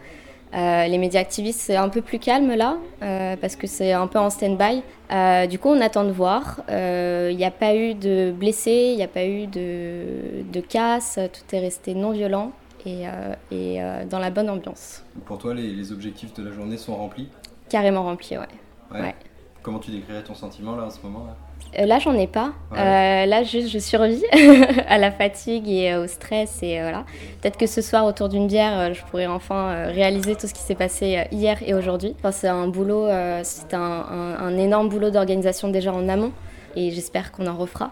Euh, 0.54 0.88
les 0.88 0.98
médias 0.98 1.22
activistes, 1.22 1.60
c'est 1.60 1.76
un 1.76 1.90
peu 1.90 2.02
plus 2.02 2.18
calme 2.18 2.56
là, 2.56 2.78
euh, 3.04 3.36
parce 3.36 3.56
que 3.56 3.68
c'est 3.68 3.94
un 3.94 4.08
peu 4.08 4.18
en 4.18 4.30
stand-by. 4.32 4.82
Euh, 5.12 5.46
du 5.46 5.60
coup, 5.60 5.70
on 5.70 5.80
attend 5.80 6.04
de 6.04 6.12
voir. 6.12 6.62
Il 6.70 7.36
n'y 7.38 7.46
a 7.46 7.52
pas 7.52 7.76
eu 7.76 7.94
de 7.94 8.32
blessés, 8.32 8.90
il 8.92 8.98
n'y 8.98 9.04
a 9.04 9.08
pas 9.08 9.26
eu 9.26 9.46
de, 9.46 10.44
de 10.52 10.60
casse, 10.60 11.20
tout 11.32 11.56
est 11.56 11.60
resté 11.60 11.94
non 11.94 12.12
violent 12.12 12.52
et, 12.86 13.04
et 13.52 13.80
dans 14.10 14.20
la 14.20 14.32
bonne 14.32 14.50
ambiance. 14.50 15.04
Pour 15.26 15.38
toi, 15.38 15.54
les, 15.54 15.68
les 15.68 15.92
objectifs 15.92 16.34
de 16.34 16.44
la 16.44 16.52
journée 16.52 16.78
sont 16.78 16.96
remplis? 16.96 17.30
Carrément 17.70 18.04
rempli, 18.04 18.38
ouais. 18.38 19.00
ouais. 19.00 19.16
Comment 19.62 19.80
tu 19.80 19.92
décrirais 19.92 20.24
ton 20.24 20.34
sentiment 20.34 20.76
là 20.76 20.86
en 20.86 20.90
ce 20.90 21.00
moment 21.04 21.26
là? 21.26 21.36
Là, 21.78 22.00
j'en 22.00 22.14
ai 22.14 22.28
pas. 22.28 22.52
Ouais. 22.72 22.78
Euh, 22.80 23.26
là, 23.26 23.44
juste, 23.44 23.70
je 23.70 23.80
survis 23.80 24.24
à 24.88 24.98
la 24.98 25.12
fatigue 25.12 25.68
et 25.70 25.92
euh, 25.94 26.04
au 26.04 26.08
stress. 26.08 26.60
Et 26.64 26.80
euh, 26.80 26.84
voilà. 26.84 27.06
Peut-être 27.42 27.58
que 27.58 27.68
ce 27.68 27.82
soir, 27.82 28.06
autour 28.06 28.30
d'une 28.30 28.48
bière, 28.48 28.78
euh, 28.80 28.94
je 28.94 29.02
pourrais 29.06 29.28
enfin 29.28 29.70
euh, 29.70 29.92
réaliser 29.94 30.36
tout 30.36 30.48
ce 30.48 30.54
qui 30.54 30.62
s'est 30.62 30.76
passé 30.76 31.18
euh, 31.18 31.24
hier 31.32 31.58
et 31.66 31.74
aujourd'hui. 31.74 32.16
Enfin, 32.20 32.32
c'est 32.32 32.48
un 32.48 32.68
boulot, 32.68 33.06
euh, 33.06 33.42
c'est 33.44 33.74
un, 33.74 33.80
un- 33.80 34.38
un 34.40 34.58
énorme 34.58 34.90
boulot 34.90 35.10
d'organisation 35.12 35.70
déjà 35.70 35.94
en 35.94 36.08
amont. 36.10 36.32
Et 36.76 36.92
j'espère 36.92 37.32
qu'on 37.32 37.48
en 37.48 37.56
refera. 37.58 37.92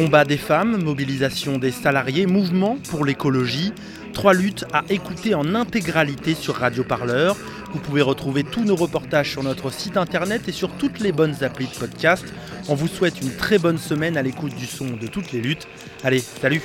Combat 0.00 0.24
des 0.24 0.38
femmes, 0.38 0.82
mobilisation 0.82 1.58
des 1.58 1.70
salariés, 1.70 2.24
mouvement 2.24 2.78
pour 2.88 3.04
l'écologie, 3.04 3.74
trois 4.14 4.32
luttes 4.32 4.64
à 4.72 4.82
écouter 4.88 5.34
en 5.34 5.54
intégralité 5.54 6.34
sur 6.34 6.54
Radio 6.54 6.84
Parleur. 6.84 7.36
Vous 7.74 7.80
pouvez 7.80 8.00
retrouver 8.00 8.42
tous 8.42 8.64
nos 8.64 8.76
reportages 8.76 9.30
sur 9.30 9.42
notre 9.42 9.70
site 9.70 9.98
internet 9.98 10.48
et 10.48 10.52
sur 10.52 10.70
toutes 10.72 11.00
les 11.00 11.12
bonnes 11.12 11.44
applis 11.44 11.66
de 11.66 11.74
podcast. 11.74 12.24
On 12.70 12.74
vous 12.76 12.88
souhaite 12.88 13.20
une 13.20 13.36
très 13.36 13.58
bonne 13.58 13.76
semaine 13.76 14.16
à 14.16 14.22
l'écoute 14.22 14.54
du 14.54 14.64
son 14.64 14.86
de 14.86 15.06
toutes 15.06 15.32
les 15.32 15.42
luttes. 15.42 15.68
Allez, 16.02 16.20
salut 16.20 16.62